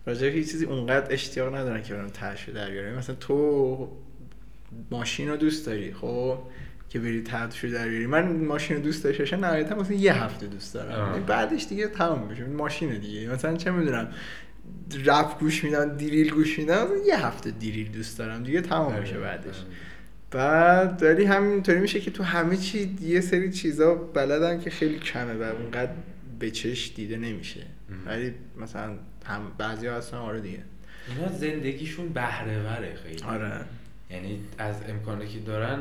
راجع 0.06 0.30
به 0.30 0.44
چیزی 0.44 0.64
اونقدر 0.64 1.12
اشتیاق 1.12 1.54
ندارم 1.54 1.82
که 1.82 1.94
برم 1.94 2.08
تهش 2.08 2.48
در 2.48 2.70
بیارم 2.70 2.98
مثلا 2.98 3.14
تو 3.14 3.88
ماشین 4.90 5.28
رو 5.28 5.36
دوست 5.36 5.66
داری 5.66 5.92
خب 5.92 6.38
که 6.88 6.98
بری 6.98 7.22
تهش 7.22 7.64
رو 7.64 7.70
در 7.70 7.88
بیاری. 7.88 8.06
من 8.06 8.44
ماشین 8.44 8.76
رو 8.76 8.82
دوست 8.82 9.04
داشته 9.04 9.22
باشم 9.22 9.44
نهایتا 9.44 9.74
مثلا 9.74 9.96
یه 9.96 10.12
هفته 10.24 10.46
دوست 10.46 10.74
دارم. 10.74 11.02
آه. 11.02 11.10
یعنی 11.10 11.24
بعدش 11.24 11.66
دیگه 11.66 11.88
تمام 11.88 12.28
میشه. 12.28 12.44
ماشین 12.44 12.98
دیگه. 12.98 13.28
مثلا 13.28 13.56
چه 13.56 13.70
می‌دونم 13.70 14.08
رپ 15.04 15.40
گوش 15.40 15.64
میدم 15.64 15.96
دیریل 15.96 16.30
گوش 16.30 16.58
میدم 16.58 16.84
مثلا 16.84 16.96
یه 17.06 17.26
هفته 17.26 17.50
دیریل 17.50 17.92
دوست 17.92 18.18
دارم 18.18 18.42
دیگه 18.42 18.60
تمام 18.60 19.00
میشه 19.00 19.12
آره. 19.12 19.20
بعدش 19.20 19.62
بعد 20.30 21.02
ولی 21.02 21.24
همینطوری 21.24 21.80
میشه 21.80 22.00
که 22.00 22.10
تو 22.10 22.22
همه 22.22 22.56
چی 22.56 22.96
یه 23.00 23.20
سری 23.20 23.52
چیزا 23.52 23.94
بلدن 23.94 24.60
که 24.60 24.70
خیلی 24.70 24.98
کمه 24.98 25.34
و 25.34 25.42
اونقدر 25.42 25.92
به 26.38 26.50
چش 26.50 26.92
دیده 26.96 27.16
نمیشه. 27.16 27.60
ولی 28.06 28.34
مثلا 28.60 28.98
هم 29.24 29.52
بعضی 29.58 29.86
ها 29.86 29.96
هستن 29.96 30.16
آره 30.16 30.40
دیگه. 30.40 30.62
اینا 31.08 31.28
زندگیشون 31.28 32.08
بهره 32.08 32.62
وره 32.62 32.96
خیلی. 33.02 33.22
آره. 33.22 33.64
یعنی 34.10 34.40
از 34.58 34.76
امکانی 34.88 35.28
که 35.28 35.38
دارن 35.38 35.80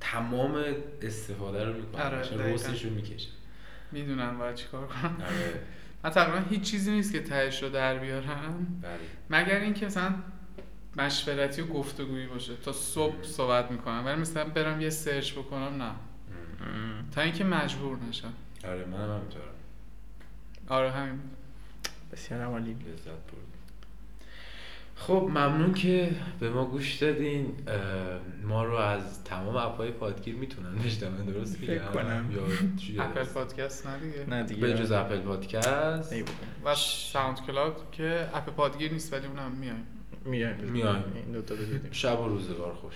تمام 0.00 0.64
استفاده 1.02 1.64
رو 1.64 1.72
می‌کنن. 1.72 2.02
آره، 2.02 2.30
رو 2.84 2.90
می‌کشن 2.90 3.28
می‌دونن 3.92 4.38
باید 4.38 4.54
چیکار 4.54 4.86
کنن. 4.86 5.12
آره. 5.24 5.60
من 6.04 6.10
تقریبا 6.10 6.48
هیچ 6.50 6.70
چیزی 6.70 6.90
نیست 6.90 7.12
که 7.12 7.20
تهش 7.22 7.62
رو 7.62 7.68
در 7.68 7.98
بیارم. 7.98 8.80
بله. 8.82 9.40
مگر 9.40 9.60
اینکه 9.60 9.86
مثلا 9.86 10.14
مشورتی 10.96 11.62
و 11.62 11.66
گفتگویی 11.66 12.26
باشه. 12.26 12.56
تا 12.56 12.72
صبح 12.72 13.22
صحبت 13.22 13.70
می‌کنم. 13.70 14.02
ولی 14.06 14.20
مثلا 14.20 14.44
برم 14.44 14.80
یه 14.80 14.90
سرچ 14.90 15.32
بکنم 15.32 15.82
نه. 15.82 15.84
ام. 15.84 15.94
تا 17.14 17.20
اینکه 17.20 17.44
مجبور 17.44 17.98
نشم. 18.08 18.32
آره 18.64 18.84
منم 18.84 19.10
همینطورم. 19.16 19.44
آره 20.68 20.90
همین. 20.90 21.20
بسیار 22.12 22.42
عالی 22.42 22.72
لذت 22.72 23.06
بردیم 23.06 23.52
خب 24.96 25.26
ممنون 25.30 25.74
که 25.74 26.10
به 26.40 26.50
ما 26.50 26.64
گوش 26.64 26.94
دادین. 26.94 27.46
ما 28.44 28.64
رو 28.64 28.74
از 28.74 29.24
تمام 29.24 29.56
اپهای 29.56 29.90
پادگیر 29.90 30.34
می‌تونن 30.34 30.74
بشنون 30.74 31.26
درست 31.26 31.56
فکر 31.56 31.78
کنم. 31.78 32.30
یا 32.32 32.42
چی 32.80 32.98
اپل؟ 32.98 33.24
پادکست 33.24 33.86
نه 33.86 33.98
دیگه؟ 33.98 34.26
نه 34.28 34.42
دیگه. 34.42 34.60
به 34.60 34.74
جز 34.74 34.92
Apple 34.92 35.20
Podcast. 35.20 36.14
و 36.64 36.74
SoundCloud 36.74 37.76
که 37.92 38.28
اپ 38.34 38.50
پادگیر 38.50 38.92
نیست 38.92 39.12
ولی 39.12 39.26
اونم 39.26 39.52
میایم 39.52 39.86
میایم 40.24 40.56
میایم. 40.56 41.04
این 41.14 41.32
دوتا 41.32 41.54
بدیدیم 41.54 41.92
شب 41.92 42.20
و 42.20 42.28
روزگار 42.28 42.74
خوش. 42.74 42.94